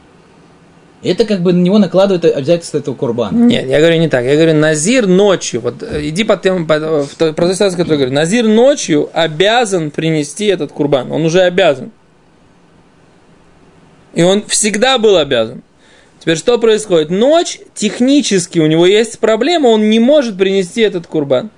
Это 1.04 1.26
как 1.26 1.42
бы 1.42 1.52
на 1.52 1.60
него 1.62 1.80
накладывает 1.80 2.24
обязательство 2.24 2.78
этого 2.78 2.96
курбана. 2.96 3.36
Нет, 3.36 3.68
я 3.68 3.80
говорю 3.80 4.00
не 4.00 4.08
так. 4.08 4.24
Я 4.24 4.36
говорю, 4.36 4.54
Назир 4.54 5.06
ночью, 5.06 5.60
вот 5.60 5.84
э, 5.84 6.08
иди 6.08 6.24
по 6.24 6.38
тем, 6.38 6.66
по, 6.66 6.80
в 6.80 7.14
той- 7.16 7.34
ситуацию, 7.34 7.72
которую 7.72 8.00
я 8.00 8.06
говорю. 8.06 8.14
Назир 8.14 8.48
ночью 8.48 9.10
обязан 9.12 9.92
принести 9.92 10.46
этот 10.46 10.72
курбан. 10.72 11.12
Он 11.12 11.26
уже 11.26 11.42
обязан. 11.42 11.92
И 14.14 14.24
он 14.24 14.46
всегда 14.46 14.98
был 14.98 15.18
обязан. 15.18 15.62
Теперь 16.22 16.38
что 16.38 16.58
происходит? 16.58 17.10
Ночь, 17.10 17.60
технически 17.76 18.60
у 18.60 18.68
него 18.68 18.86
есть 18.86 19.20
проблема, 19.20 19.68
он 19.68 19.90
не 19.90 20.00
может 20.00 20.38
принести 20.38 20.80
этот 20.80 21.06
курбан. 21.06 21.50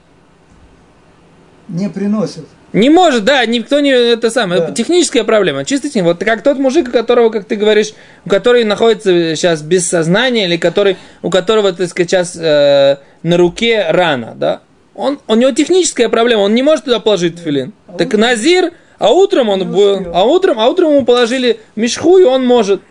Не 1.67 1.87
приносят. 1.87 2.45
Не 2.71 2.89
может, 2.89 3.23
да, 3.23 3.45
никто 3.45 3.79
не 3.79 3.89
это 3.89 4.29
самое. 4.29 4.61
Да. 4.61 4.71
Техническая 4.71 5.23
проблема. 5.23 5.65
Чисто 5.65 5.87
техни- 5.89 6.01
Вот 6.01 6.19
как 6.23 6.43
тот 6.43 6.59
мужик, 6.59 6.89
у 6.89 6.91
которого, 6.91 7.29
как 7.29 7.45
ты 7.45 7.55
говоришь, 7.55 7.93
у 8.25 8.29
который 8.29 8.63
находится 8.63 9.35
сейчас 9.35 9.61
без 9.61 9.87
сознания, 9.87 10.45
или 10.45 10.57
который, 10.57 10.97
у 11.23 11.29
которого, 11.31 11.73
так 11.73 11.89
сказать, 11.89 12.09
сейчас 12.11 12.35
э, 12.39 12.97
на 13.23 13.37
руке 13.37 13.87
рана, 13.89 14.33
да? 14.35 14.61
Он, 14.93 15.19
у 15.27 15.35
него 15.35 15.51
техническая 15.51 16.09
проблема, 16.09 16.41
он 16.41 16.53
не 16.53 16.61
может 16.61 16.85
туда 16.85 16.99
положить 16.99 17.39
филин. 17.39 17.73
так 17.97 18.13
Назир, 18.13 18.71
а 18.99 19.11
утром 19.11 19.49
он 19.49 19.59
Не 19.59 19.65
был, 19.65 20.07
а 20.13 20.25
утром, 20.25 20.59
а 20.59 20.67
утром 20.67 20.91
ему 20.91 21.05
положили 21.05 21.59
мешху, 21.75 22.17
и 22.17 22.23
он 22.23 22.45
может. 22.45 22.81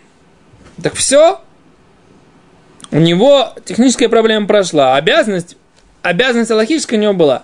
Так 0.81 0.95
все. 0.95 1.39
У 2.91 2.97
него 2.97 3.53
техническая 3.63 4.09
проблема 4.09 4.47
прошла. 4.47 4.95
Обязанность, 4.95 5.55
обязанность 6.01 6.49
аллахическая 6.51 6.97
у 6.99 7.01
него 7.01 7.13
была. 7.13 7.43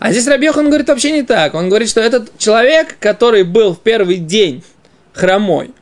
А 0.00 0.12
здесь 0.12 0.26
Рабьехан 0.26 0.66
говорит 0.66 0.88
вообще 0.88 1.12
не 1.12 1.22
так. 1.22 1.54
Он 1.54 1.68
говорит, 1.68 1.90
что 1.90 2.00
этот 2.00 2.36
человек, 2.38 2.96
который 2.98 3.44
был 3.44 3.74
в 3.74 3.80
первый 3.80 4.16
день 4.16 4.64
хромой, 5.12 5.72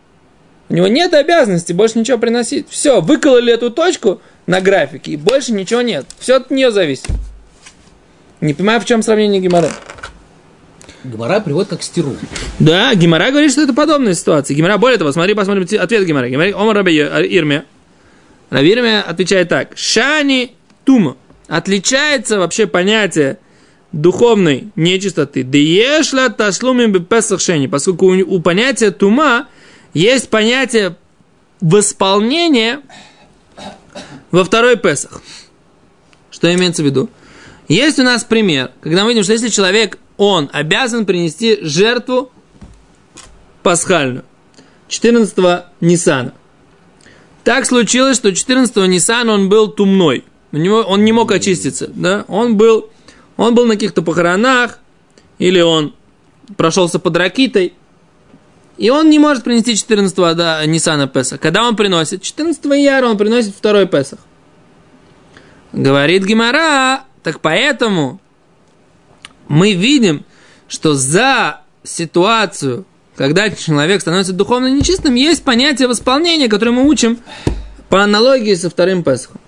у 0.69 0.75
него 0.75 0.89
нет 0.89 1.15
обязанности 1.15 1.73
больше 1.73 2.01
ничего 2.01 2.19
приносить. 2.19 2.67
Все, 2.69 3.01
выкололи 3.01 3.53
эту 3.53 3.71
точку 3.71 4.21
на 4.47 4.61
графике, 4.61 5.13
и 5.13 5.17
больше 5.17 5.53
ничего 5.53 5.83
нет. 5.83 6.05
Все 6.19 6.35
от 6.39 6.51
нее 6.51 6.73
зависит. 6.73 7.07
Не 8.41 8.55
понимаю, 8.55 8.81
в 8.81 8.85
чем 8.87 9.03
сравнение 9.03 9.41
Гимара. 9.41 9.71
Гмара 11.05 11.39
приводит 11.39 11.71
как 11.71 11.85
стиру. 11.85 12.17
Да, 12.59 12.93
Гимара 12.97 13.31
говорит, 13.31 13.53
что 13.53 13.63
это 13.63 13.73
подобная 13.73 14.15
ситуация. 14.15 14.57
Гимара, 14.57 14.79
более 14.79 14.99
того, 14.99 15.13
смотри, 15.13 15.35
посмотрим 15.35 15.63
ответ 15.81 16.05
Гимара. 16.05 16.29
Гимара, 16.29 16.53
Омар 16.61 16.75
Раби 16.75 16.97
Ирме. 16.97 17.65
Раби 18.51 18.73
Ирме 18.73 18.99
отвечает 18.99 19.49
так. 19.49 19.77
Шани 19.77 20.57
тума. 20.85 21.17
Отличается 21.47 22.39
вообще 22.39 22.67
понятие 22.67 23.39
духовной 23.93 24.69
нечистоты. 24.77 25.43
Деешла 25.43 26.29
ташлумим 26.29 26.93
бепесах 26.93 27.41
шени. 27.41 27.67
Поскольку 27.67 28.07
у, 28.07 28.37
у 28.37 28.41
понятия 28.41 28.91
тума 28.91 29.49
есть 29.95 30.29
понятие 30.29 30.97
восполнения 31.61 32.83
во 34.31 34.45
второй 34.45 34.77
Песах. 34.77 35.23
Что 36.31 36.53
имеется 36.55 36.83
в 36.83 36.87
виду? 36.87 37.09
Есть 37.69 37.99
у 37.99 38.03
нас 38.03 38.25
пример, 38.25 38.71
когда 38.81 39.05
мы 39.05 39.11
видим, 39.11 39.25
что 39.25 39.33
если 39.33 39.49
человек, 39.49 39.99
он 40.17 40.49
обязан 40.53 41.05
принести 41.05 41.59
жертву 41.63 42.31
пасхальную 43.63 44.25
14 44.89 45.65
Ниссана. 45.81 46.33
Так 47.45 47.67
случилось, 47.67 48.17
что 48.17 48.35
14 48.35 48.77
Ниссана 48.89 49.33
он 49.33 49.49
был 49.49 49.69
тумной. 49.69 50.25
У 50.53 50.57
него, 50.57 50.81
он 50.81 51.05
не 51.05 51.13
мог 51.13 51.31
очиститься. 51.31 51.91
Да? 51.95 52.25
Он, 52.29 52.57
был, 52.57 52.91
он 53.39 53.55
был 53.55 53.65
на 53.65 53.75
каких-то 53.75 54.03
похоронах, 54.03 54.81
или 55.39 55.61
он 55.61 55.95
прошелся 56.57 56.99
под 56.99 57.17
ракитой. 57.17 57.73
И 58.77 58.91
он 58.91 59.09
не 59.11 59.19
может 59.19 59.45
принести 59.45 59.77
14 59.77 60.15
да, 60.37 60.67
Ниссана 60.67 61.07
Песах. 61.07 61.41
Когда 61.41 61.67
он 61.67 61.77
приносит? 61.77 62.21
14 62.23 62.65
Яра 62.65 63.07
он 63.07 63.17
приносит 63.17 63.55
второй 63.55 63.87
Песах. 63.87 64.19
Говорит 65.73 66.25
Гимара, 66.25 67.05
так 67.23 67.41
поэтому 67.41 68.21
мы 69.47 69.73
видим, 69.73 70.25
что 70.67 70.95
за 70.95 71.61
ситуацию, 71.85 72.87
когда 73.17 73.51
человек 73.51 74.01
становится 74.01 74.33
духовно 74.33 74.67
нечистым, 74.67 75.15
есть 75.15 75.45
понятие 75.45 75.87
восполнения, 75.87 76.49
которое 76.49 76.73
мы 76.73 76.89
учим 76.89 77.19
по 77.89 78.03
аналогии 78.03 78.55
со 78.55 78.69
вторым 78.69 79.05
Песхом. 79.05 79.41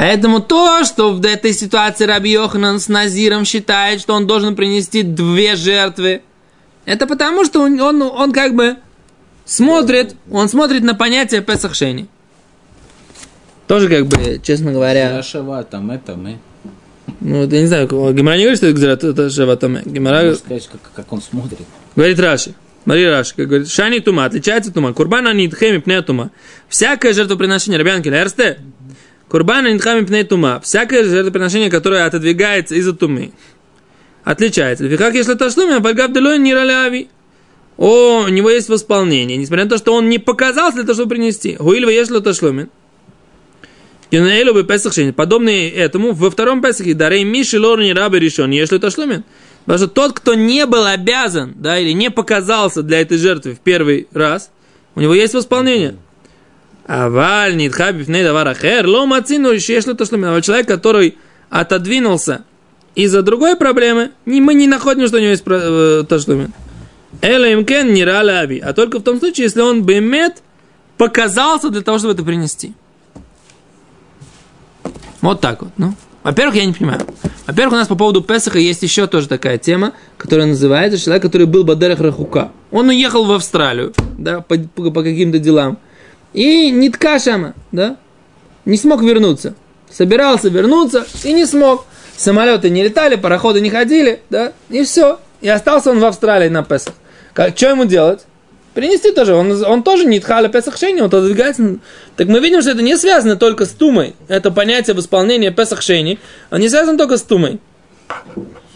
Поэтому 0.00 0.38
то, 0.38 0.84
что 0.84 1.12
в 1.12 1.26
этой 1.26 1.52
ситуации 1.52 2.04
Раби 2.04 2.30
Йоханан 2.30 2.78
с 2.78 2.86
Назиром 2.86 3.44
считает, 3.44 4.00
что 4.00 4.14
он 4.14 4.28
должен 4.28 4.54
принести 4.54 5.02
две 5.02 5.56
жертвы, 5.56 6.22
это 6.84 7.08
потому, 7.08 7.44
что 7.44 7.62
он, 7.62 7.80
он, 7.80 8.02
он 8.02 8.30
как 8.30 8.54
бы 8.54 8.76
смотрит, 9.44 10.14
он 10.30 10.48
смотрит 10.48 10.84
на 10.84 10.94
понятие 10.94 11.40
Песахшени. 11.40 12.06
Тоже 13.66 13.88
как 13.88 14.06
бы, 14.06 14.40
честно 14.40 14.70
говоря, 14.70 15.20
Шава, 15.20 15.64
там 15.64 15.90
это, 15.90 16.14
мы. 16.14 16.38
ну, 17.18 17.48
я 17.48 17.60
не 17.60 17.66
знаю, 17.66 17.88
Гимара 17.88 18.36
не 18.36 18.44
говорит, 18.44 18.58
что 18.58 18.68
это 18.68 19.08
это 19.08 19.30
Шаватаме. 19.30 19.82
Гимара 19.84 20.26
Можно 20.26 20.34
сказать, 20.36 20.68
как, 20.70 20.80
как 20.94 21.12
он 21.12 21.20
смотрит. 21.20 21.58
говорит 21.96 22.20
Раши. 22.20 22.54
Смотри, 22.84 23.04
Раши, 23.04 23.34
как 23.34 23.48
говорит, 23.48 23.68
Шани 23.68 23.98
тума, 23.98 24.26
отличается 24.26 24.72
тума. 24.72 24.92
Курбана 24.94 25.34
нидхеми 25.34 25.78
пне 25.78 26.00
тума. 26.02 26.30
Всякое 26.68 27.12
жертвоприношение, 27.14 27.80
Рабянки, 27.80 28.08
Эрсте. 28.08 28.60
Курбана 29.28 29.72
нидхами 29.72 30.04
пне 30.04 30.24
тума. 30.24 30.60
Всякое 30.60 31.04
жертвоприношение, 31.04 31.70
которое 31.70 32.06
отодвигается 32.06 32.74
из-за 32.76 32.94
тумы. 32.94 33.32
Отличается. 34.24 34.88
Как 34.96 35.14
если 35.14 35.34
ташлуми, 35.34 35.80
пальгав 35.82 36.12
делой 36.12 36.38
нираляви. 36.38 37.08
О, 37.76 38.24
у 38.24 38.28
него 38.28 38.50
есть 38.50 38.68
восполнение, 38.68 39.36
несмотря 39.36 39.64
на 39.64 39.70
то, 39.70 39.78
что 39.78 39.94
он 39.94 40.08
не 40.08 40.18
показался 40.18 40.76
для 40.76 40.84
того, 40.84 40.94
чтобы 40.94 41.10
принести. 41.10 41.56
Гуильва 41.58 41.90
если 41.90 42.18
ташлумин. 42.18 42.70
Юнаэлю 44.10 44.54
бы 44.54 44.64
Песах 44.64 44.94
Шени. 44.94 45.10
Подобные 45.10 45.70
этому 45.70 46.12
во 46.12 46.30
втором 46.30 46.62
Песахе 46.62 46.94
дарей 46.94 47.24
Миши 47.24 47.60
Лорни 47.60 47.90
Рабы 47.90 48.18
решен, 48.18 48.50
если 48.50 48.78
это 48.78 48.90
шлюмин. 48.90 49.24
Потому 49.64 49.78
что 49.78 49.88
тот, 49.88 50.12
кто 50.14 50.34
не 50.34 50.64
был 50.64 50.86
обязан, 50.86 51.54
да, 51.56 51.78
или 51.78 51.92
не 51.92 52.10
показался 52.10 52.82
для 52.82 53.02
этой 53.02 53.18
жертвы 53.18 53.54
в 53.54 53.60
первый 53.60 54.08
раз, 54.12 54.50
у 54.94 55.00
него 55.00 55.14
есть 55.14 55.34
восполнение. 55.34 55.96
Аваль, 56.88 57.54
нитхабив, 57.54 58.06
даварахер, 58.06 58.86
ло 58.86 59.04
мацину, 59.04 59.52
если 59.52 59.92
это 59.92 60.06
шлюмин. 60.06 60.28
А 60.30 60.40
человек, 60.40 60.66
который 60.66 61.18
отодвинулся 61.50 62.44
из-за 62.94 63.22
другой 63.22 63.56
проблемы, 63.56 64.12
мы 64.24 64.54
не 64.54 64.66
находим, 64.66 65.06
что 65.06 65.18
у 65.18 65.20
него 65.20 65.30
есть 65.30 65.44
э, 65.46 66.04
ташлумин. 66.08 66.52
Эла 67.20 67.52
имкен 67.52 67.92
не 67.92 68.04
раляви. 68.04 68.58
А 68.58 68.72
только 68.72 69.00
в 69.00 69.02
том 69.02 69.18
случае, 69.18 69.44
если 69.44 69.60
он 69.60 69.82
бемет 69.82 70.42
показался 70.96 71.68
для 71.68 71.82
того, 71.82 71.98
чтобы 71.98 72.14
это 72.14 72.24
принести. 72.24 72.72
Вот 75.20 75.42
так 75.42 75.62
вот, 75.62 75.72
ну. 75.76 75.94
Во-первых, 76.22 76.56
я 76.56 76.64
не 76.64 76.72
понимаю. 76.72 77.02
Во-первых, 77.46 77.74
у 77.74 77.76
нас 77.76 77.88
по 77.88 77.96
поводу 77.96 78.22
Песаха 78.22 78.58
есть 78.58 78.82
еще 78.82 79.06
тоже 79.06 79.28
такая 79.28 79.58
тема, 79.58 79.92
которая 80.16 80.46
называется 80.46 80.98
человек, 80.98 81.22
который 81.22 81.46
был 81.46 81.64
Бадерах 81.64 82.00
Рахука. 82.00 82.50
Он 82.70 82.88
уехал 82.88 83.24
в 83.24 83.32
Австралию, 83.32 83.92
да, 84.16 84.40
по, 84.40 84.56
по- 84.56 84.90
по 84.90 85.02
каким-то 85.02 85.38
делам. 85.38 85.78
И 86.38 86.70
нитка 86.70 87.18
шама, 87.18 87.54
да, 87.72 87.96
не 88.64 88.76
смог 88.76 89.02
вернуться. 89.02 89.54
Собирался 89.90 90.48
вернуться 90.48 91.04
и 91.24 91.32
не 91.32 91.46
смог. 91.46 91.84
Самолеты 92.16 92.70
не 92.70 92.84
летали, 92.84 93.16
пароходы 93.16 93.60
не 93.60 93.70
ходили, 93.70 94.22
да, 94.30 94.52
и 94.68 94.84
все. 94.84 95.18
И 95.40 95.48
остался 95.48 95.90
он 95.90 95.98
в 95.98 96.04
Австралии 96.04 96.48
на 96.48 96.62
Песах. 96.62 96.94
Как, 97.32 97.56
что 97.56 97.70
ему 97.70 97.86
делать? 97.86 98.20
Принести 98.72 99.10
тоже. 99.10 99.34
Он, 99.34 99.64
он 99.64 99.82
тоже 99.82 100.04
не 100.04 100.20
тхаля 100.20 100.46
Песах 100.46 100.76
Шени, 100.76 101.00
он 101.00 101.08
отодвигается. 101.08 101.78
Так 102.14 102.28
мы 102.28 102.38
видим, 102.38 102.62
что 102.62 102.70
это 102.70 102.82
не 102.82 102.96
связано 102.96 103.34
только 103.34 103.66
с 103.66 103.70
Тумой. 103.70 104.14
Это 104.28 104.52
понятие 104.52 104.94
восполнения 104.94 105.50
Песах 105.50 105.82
Шени. 105.82 106.20
Он 106.52 106.60
не 106.60 106.68
связан 106.68 106.96
только 106.96 107.16
с 107.16 107.22
Тумой. 107.22 107.58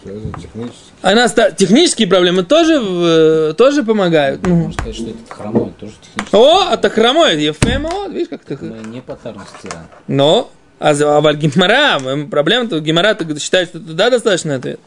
Связано 0.03 0.33
технически. 0.33 0.92
Она 1.03 1.27
ста- 1.27 1.51
технические 1.51 2.07
проблемы 2.07 2.43
тоже, 2.43 2.79
в- 2.79 3.53
тоже 3.55 3.83
помогают. 3.83 4.41
Ну. 4.47 4.55
Можно 4.55 4.73
сказать, 4.73 4.95
что 4.95 5.09
этот 5.09 5.29
хромой 5.29 5.71
тоже 5.77 5.91
технически 6.01 6.35
О, 6.35 6.59
а 6.71 6.77
так 6.77 6.93
хромой, 6.93 7.43
Ефема, 7.43 7.89
вот, 7.91 8.11
видишь, 8.11 8.29
как 8.29 8.43
ты... 8.45 8.57
мы 8.59 8.77
не 8.87 9.01
патарн 9.01 9.41
стира. 9.59 9.85
Но, 10.07 10.49
а, 10.79 10.93
за- 10.93 11.17
а 11.17 11.21
валь 11.21 11.35
Гимара, 11.37 11.99
м, 11.99 12.29
проблема-то, 12.29 12.79
Гимара 12.79 13.13
ты 13.15 13.37
считаешь, 13.37 13.67
что 13.67 13.79
туда 13.79 14.09
достаточно 14.09 14.55
ответ? 14.55 14.79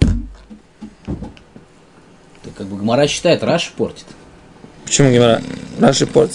как 2.57 2.67
бы 2.69 2.79
Гмара 2.79 3.07
считает, 3.07 3.43
Раш 3.43 3.73
портит. 3.77 4.07
Почему 4.85 5.11
Гимара? 5.13 5.43
Раши 5.79 6.07
давай. 6.07 6.31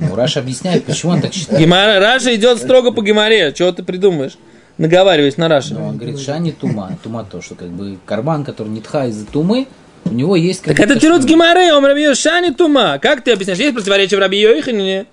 Ну, 0.00 0.14
Раш 0.14 0.36
объясняет, 0.36 0.84
почему 0.84 1.12
он 1.12 1.22
так 1.22 1.32
считает. 1.32 1.58
Гимара, 1.58 1.98
Раша 2.00 2.34
идет 2.34 2.58
строго 2.58 2.90
по 2.92 3.00
Гимаре. 3.02 3.52
Чего 3.54 3.72
ты 3.72 3.82
придумаешь? 3.82 4.36
Наговариваюсь 4.82 5.36
на 5.36 5.46
Раши. 5.46 5.74
Но 5.74 5.86
он 5.86 5.96
говорит, 5.96 6.18
Шани 6.18 6.50
Тума. 6.50 6.98
Тума 7.04 7.24
то, 7.24 7.40
что 7.40 7.54
как 7.54 7.68
бы 7.68 7.98
карбан, 8.04 8.44
который 8.44 8.66
не 8.66 8.80
тха 8.80 9.06
из-за 9.06 9.24
тумы, 9.24 9.68
у 10.04 10.12
него 10.12 10.34
есть 10.34 10.64
Так 10.64 10.80
это 10.80 10.98
тирут. 10.98 11.22
Гимаре, 11.22 11.72
он 11.72 11.84
Раби 11.84 12.12
Шани 12.16 12.50
Тума. 12.50 12.98
Как 12.98 13.22
ты 13.22 13.30
объясняешь? 13.30 13.60
Есть 13.60 13.74
противоречие 13.76 14.18
в 14.18 14.20
Раби 14.20 14.40
Йоханине? 14.40 15.06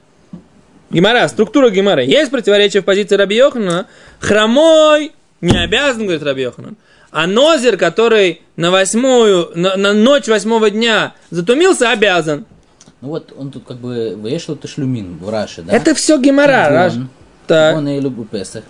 Гимара, 0.90 1.28
структура 1.28 1.70
Гимары. 1.70 2.04
Есть 2.04 2.32
противоречие 2.32 2.82
в 2.82 2.86
позиции 2.86 3.16
Раби 3.16 3.36
Йоханана. 3.36 3.86
Хромой 4.20 5.12
не 5.40 5.64
обязан, 5.64 6.02
говорит 6.02 6.24
Раби 6.24 6.42
Йоханан. 6.42 6.76
А 7.12 7.28
Нозер, 7.28 7.78
который 7.78 8.42
на 8.56 8.72
восьмую, 8.72 9.52
на, 9.54 9.78
на 9.78 9.94
ночь 9.94 10.28
восьмого 10.28 10.72
дня 10.72 11.14
затумился, 11.30 11.92
обязан. 11.92 12.48
Ну 13.02 13.10
вот 13.10 13.32
он 13.38 13.52
тут 13.52 13.66
как 13.68 13.78
бы 13.78 14.18
вешал 14.20 14.56
ташлюмин 14.56 15.20
в 15.20 15.30
Раше, 15.30 15.62
да? 15.62 15.74
Это 15.74 15.94
все 15.94 16.18
Гимара. 16.18 16.70
Раш. 16.70 16.94
Так. 17.46 17.76
Он 17.76 17.88
и 17.88 18.00
любит 18.00 18.32
Песах. 18.32 18.64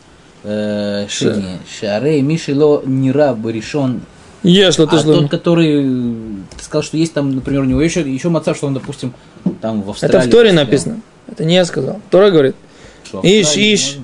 Э, 0.44 1.08
Шини. 1.10 1.60
Шарей 1.80 2.22
Мишело 2.22 2.82
Нира 2.86 3.34
Баришон. 3.34 4.02
Что 4.42 4.88
ты 4.88 4.96
А 4.96 5.04
тот, 5.04 5.30
который 5.30 5.84
э, 5.84 6.56
ты 6.58 6.64
сказал, 6.64 6.84
что 6.84 6.96
есть 6.96 7.14
там, 7.14 7.36
например, 7.36 7.62
у 7.62 7.66
него 7.66 7.82
еще, 7.82 8.02
еще 8.02 8.30
маца, 8.30 8.56
что 8.56 8.68
он, 8.68 8.74
допустим, 8.74 9.14
там 9.62 9.82
в 9.82 9.90
Австралии. 9.90 10.18
Это 10.18 10.28
в 10.28 10.32
Торе 10.32 10.54
написано. 10.54 11.02
Это 11.28 11.44
не 11.44 11.56
я 11.56 11.66
сказал. 11.66 12.00
Тора 12.10 12.32
говорит. 12.32 12.56
Иш, 13.24 13.56
иш. 13.58 13.98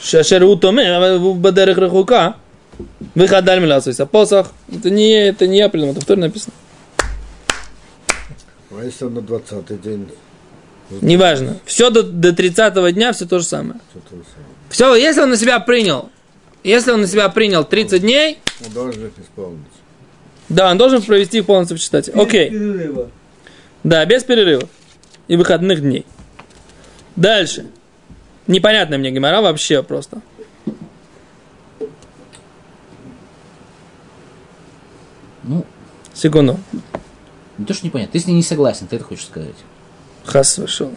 Шашер 0.00 0.42
утоме, 0.42 1.18
в 1.18 1.36
бадерах 1.36 1.78
рахука. 1.78 2.36
Выходаль 3.14 3.60
миласуйся. 3.60 4.04
Посох. 4.04 4.48
Это 4.72 4.90
не, 4.90 5.12
это 5.28 5.46
не 5.46 5.58
я 5.58 5.68
придумал, 5.68 5.92
это 5.92 6.00
в 6.00 6.04
Торе 6.04 6.22
написано. 6.22 6.54
А 8.72 8.84
если 8.84 9.04
он 9.04 9.14
на 9.14 9.20
20 9.20 9.80
день? 9.80 10.08
Неважно. 11.00 11.58
Все 11.64 11.90
до, 11.90 12.02
до 12.02 12.32
30 12.32 12.94
дня, 12.94 13.12
все 13.12 13.26
то 13.26 13.38
же 13.38 13.44
самое. 13.44 13.80
Что 13.90 14.00
то 14.00 14.08
самое? 14.10 14.24
Все, 14.68 14.94
если 14.94 15.20
он 15.22 15.30
на 15.30 15.36
себя 15.36 15.58
принял, 15.60 16.10
если 16.64 16.90
он 16.92 17.00
на 17.02 17.06
себя 17.06 17.28
принял 17.28 17.64
30 17.64 18.00
дней, 18.02 18.38
Он 18.66 18.72
должен 18.72 19.06
их 19.06 19.12
исполнить. 19.20 19.60
да, 20.48 20.70
он 20.70 20.78
должен 20.78 21.02
провести 21.02 21.38
их 21.38 21.46
полностью 21.46 21.76
в 21.76 21.80
чистоте. 21.80 22.12
Окей. 22.12 22.50
Перерыва. 22.50 23.10
Да, 23.84 24.04
без 24.06 24.24
перерывов 24.24 24.68
и 25.28 25.36
выходных 25.36 25.80
дней. 25.80 26.06
Дальше. 27.16 27.66
Непонятная 28.46 28.98
мне 28.98 29.10
гемора 29.10 29.40
вообще 29.40 29.82
просто. 29.82 30.20
Ну, 35.44 35.64
Секунду. 36.14 36.58
не 37.58 37.64
то, 37.64 37.74
что 37.74 37.86
непонятно. 37.86 38.12
Ты 38.12 38.20
с 38.20 38.26
ней 38.26 38.34
не 38.34 38.42
согласен, 38.42 38.86
ты 38.86 38.96
это 38.96 39.04
хочешь 39.04 39.24
сказать. 39.26 39.54
Хас 40.24 40.58
вышел. 40.58 40.92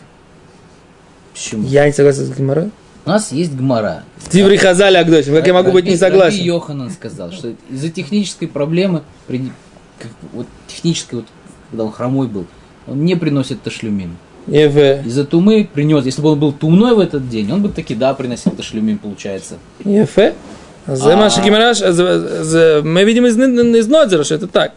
Почему? 1.33 1.67
Я 1.67 1.85
не 1.85 1.91
согласен 1.93 2.25
с 2.25 2.29
геморой. 2.37 2.71
У 3.05 3.09
нас 3.09 3.31
есть 3.31 3.53
гмара. 3.55 4.03
Тиври 4.31 4.57
Хазали 4.57 4.97
Агдосим. 4.97 5.35
Как 5.35 5.45
я 5.45 5.53
могу 5.53 5.71
быть 5.71 5.85
не 5.85 5.91
Раби- 5.91 5.99
Раби 6.01 6.11
согласен? 6.13 6.43
Йоханан 6.43 6.89
сказал, 6.89 7.31
что 7.31 7.53
из-за 7.69 7.89
технической 7.89 8.47
проблемы, 8.47 9.03
как- 9.27 10.11
вот 10.33 10.47
технической, 10.67 11.19
вот, 11.19 11.27
когда 11.69 11.83
он 11.83 11.91
хромой 11.91 12.27
был, 12.27 12.47
он 12.87 13.05
не 13.05 13.15
приносит 13.15 13.61
ташлюмин. 13.61 14.17
Еве. 14.47 15.03
Из-за 15.05 15.25
тумы 15.25 15.69
принес. 15.71 16.05
Если 16.05 16.21
бы 16.21 16.29
он 16.31 16.39
был 16.39 16.51
тумной 16.51 16.95
в 16.95 16.99
этот 16.99 17.29
день, 17.29 17.51
он 17.51 17.61
бы 17.61 17.69
таки 17.69 17.93
да 17.95 18.13
приносил 18.13 18.51
ташлюмин, 18.51 18.97
получается. 18.97 19.57
Ефе. 19.83 20.33
А. 20.87 22.81
Мы 22.83 23.03
видим 23.03 23.25
из, 23.25 23.37
из 23.37 23.87
Нодзера, 23.87 24.23
что 24.23 24.35
это 24.35 24.47
так. 24.47 24.73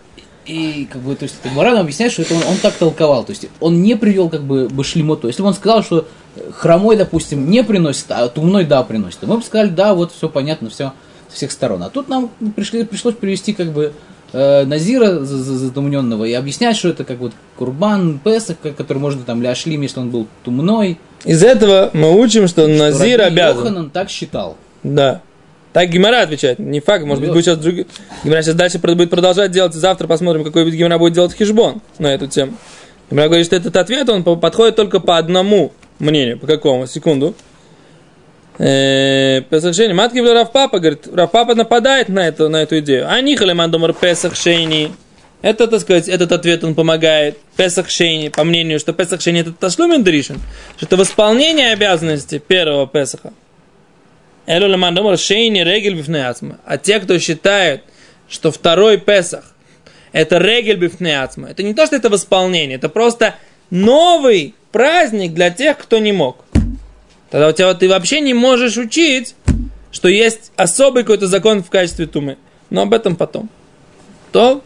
И 0.49 0.89
как 0.91 1.03
бы, 1.03 1.15
то 1.15 1.25
есть, 1.25 1.37
нам 1.45 1.77
объясняет, 1.77 2.13
что 2.13 2.23
это 2.23 2.35
он, 2.35 2.43
он 2.49 2.57
так 2.57 2.75
толковал. 2.75 3.23
То 3.25 3.31
есть 3.31 3.47
он 3.61 3.83
не 3.83 3.97
привел 3.97 4.31
как 4.31 4.43
бы 4.43 4.69
башлимоту. 4.69 5.27
Если 5.29 5.43
бы 5.43 5.49
он 5.49 5.55
сказал, 5.55 5.83
что 5.83 6.09
э, 6.37 6.41
хромой, 6.53 6.97
допустим, 6.97 7.51
не 7.51 7.63
приносит, 7.63 8.07
а 8.09 8.27
тумной 8.29 8.65
да 8.65 8.83
приносит, 8.83 9.21
то 9.21 9.27
мы 9.27 9.37
бы 9.37 9.43
сказали, 9.45 9.69
да, 9.69 9.95
вот 9.95 10.13
все 10.13 10.29
понятно, 10.29 10.71
все 10.71 10.93
со 11.29 11.37
всех 11.37 11.53
сторон. 11.53 11.83
А 11.83 11.91
тут 11.91 12.09
нам 12.09 12.31
пришли, 12.57 12.85
пришлось 12.85 13.15
привести 13.15 13.53
как 13.53 13.73
бы 13.73 13.93
э, 14.33 14.65
Назира 14.65 15.21
за- 15.21 15.37
за- 15.37 15.59
затумненного 15.59 16.25
и 16.25 16.33
объяснять, 16.33 16.77
что 16.77 16.89
это 16.89 17.05
как 17.05 17.19
вот 17.19 17.33
Курбан, 17.59 18.19
Песах, 18.19 18.57
который 18.77 18.99
можно 18.99 19.23
там 19.25 19.43
ляшлим, 19.43 19.83
если 19.83 20.01
он 20.01 20.09
был 20.09 20.27
тумной. 20.45 20.99
Из 21.25 21.43
этого 21.43 21.91
мы 21.93 22.19
учим, 22.19 22.49
что 22.49 22.63
Что 22.63 22.69
Назир 22.79 23.21
обязан. 23.21 23.59
Йоханан 23.67 23.91
так 23.91 24.09
считал. 24.09 24.57
Да. 24.83 25.21
Так 25.73 25.91
Гимара 25.91 26.23
отвечает. 26.23 26.59
Не 26.59 26.81
факт, 26.81 27.05
может 27.05 27.21
быть, 27.21 27.29
Ну, 27.29 27.35
будет 27.35 27.45
сейчас 27.45 27.59
другой. 27.59 27.87
Гимара 28.25 28.43
сейчас 28.43 28.55
дальше 28.55 28.79
будет 28.79 29.11
продолжать 29.11 29.51
делать. 29.51 29.75
Завтра 29.75 30.07
посмотрим, 30.07 30.45
какой 30.45 30.71
Гимара 30.71 30.99
будет 30.99 31.13
делать 31.13 31.35
хижбон 31.35 31.83
на 31.99 32.09
эту 32.15 32.27
тему. 32.27 32.55
Гимара 33.11 33.27
говорит, 33.29 33.47
что 33.47 33.57
этот 33.57 33.77
ответ, 33.77 34.09
он 34.09 34.25
по- 34.25 34.37
подходит 34.37 34.77
только 34.77 35.01
по 35.01 35.19
одному 35.19 35.73
мнению. 35.99 36.39
По 36.39 36.47
какому? 36.47 36.87
Секунду. 36.87 37.35
Э, 38.59 39.43
Песах 39.49 39.75
Шейни. 39.75 39.93
Матки 39.93 40.19
Равпапа, 40.19 40.79
говорит, 40.81 41.07
Равпапа 41.13 41.55
нападает 41.55 42.09
на 42.09 42.27
эту, 42.27 42.49
на 42.49 42.63
эту 42.63 42.81
идею. 42.81 43.07
А 43.09 43.21
Нихале 43.21 43.55
Мандомар 43.55 43.93
Песах 43.93 44.35
Шейни. 44.35 44.93
Это, 45.41 45.69
так 45.69 45.81
сказать, 45.81 46.09
этот 46.09 46.33
ответ 46.33 46.65
он 46.65 46.75
помогает. 46.75 47.39
Песах 47.57 47.89
Шейни, 47.89 48.29
по 48.29 48.43
мнению, 48.43 48.81
что 48.81 48.93
Песах 48.93 49.21
Шейни 49.21 49.41
это 49.43 49.53
Ташлумен 49.53 50.03
Дришин, 50.03 50.41
что 50.77 50.87
это 50.87 50.97
восполнение 50.97 51.73
обязанности 51.73 52.39
первого 52.45 52.89
Песаха. 52.89 53.33
Элю 54.49 54.67
леман 54.67 54.95
домар 54.95 55.19
шейни 55.19 55.61
регель 55.61 55.95
бифней 55.95 56.27
ацма. 56.27 56.59
А 56.65 56.79
те, 56.79 57.01
кто 57.01 57.19
считает, 57.19 57.83
что 58.31 58.51
второй 58.51 58.97
Песах 58.97 59.45
это 60.13 60.39
регель 60.39 60.77
бифней 60.77 61.21
ацма, 61.21 61.51
это 61.51 61.63
не 61.63 61.75
то, 61.75 61.85
что 61.85 61.97
это 61.97 62.09
восполнение, 62.09 62.77
это 62.79 62.89
просто 62.89 63.35
новый 63.69 64.55
праздник 64.73 65.35
для 65.35 65.51
тех, 65.51 65.77
кто 65.77 65.99
не 65.99 66.13
мог. 66.13 66.39
Тогда 67.29 67.49
у 67.49 67.53
тебя 67.53 67.75
ты 67.75 67.91
вообще 67.91 68.21
не 68.21 68.33
можешь 68.33 68.79
учить, 68.79 69.35
что 69.93 70.09
есть 70.09 70.51
особый 70.57 71.03
какой-то 71.03 71.27
закон 71.27 71.63
в 71.63 71.69
качестве 71.69 72.07
тумы. 72.07 72.39
Но 72.71 72.83
об 72.83 72.95
этом 72.95 73.17
потом. 73.17 73.51
То, 74.33 74.63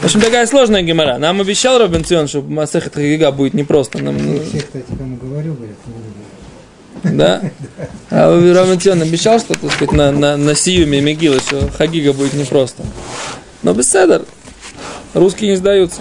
в 0.00 0.04
общем, 0.04 0.20
такая 0.20 0.44
сложная 0.48 0.82
гемора. 0.82 1.18
Нам 1.18 1.40
обещал 1.40 1.78
Робин 1.78 2.04
Цион, 2.04 2.26
что 2.26 2.42
Масехет 2.42 2.94
Хагига 2.94 3.30
будет 3.30 3.54
непросто. 3.54 3.98
Нам, 3.98 4.18
Все, 4.18 4.58
кстати, 4.58 4.86
кому 4.98 5.16
говорю, 5.16 5.54
говорят. 5.54 5.76
Да? 7.04 7.42
А 8.10 8.76
Цион 8.76 9.02
обещал, 9.02 9.38
что, 9.38 9.54
так 9.54 9.72
сказать, 9.72 9.92
на, 9.92 10.10
на, 10.10 10.36
на 10.36 10.54
Сиюме 10.54 11.00
Мегилы, 11.00 11.40
что 11.40 11.70
Хагига 11.70 12.12
будет 12.12 12.34
непросто. 12.34 12.82
Но 13.62 13.72
без 13.72 13.90
седер. 13.90 14.24
Русские 15.14 15.50
не 15.50 15.56
сдаются. 15.56 16.00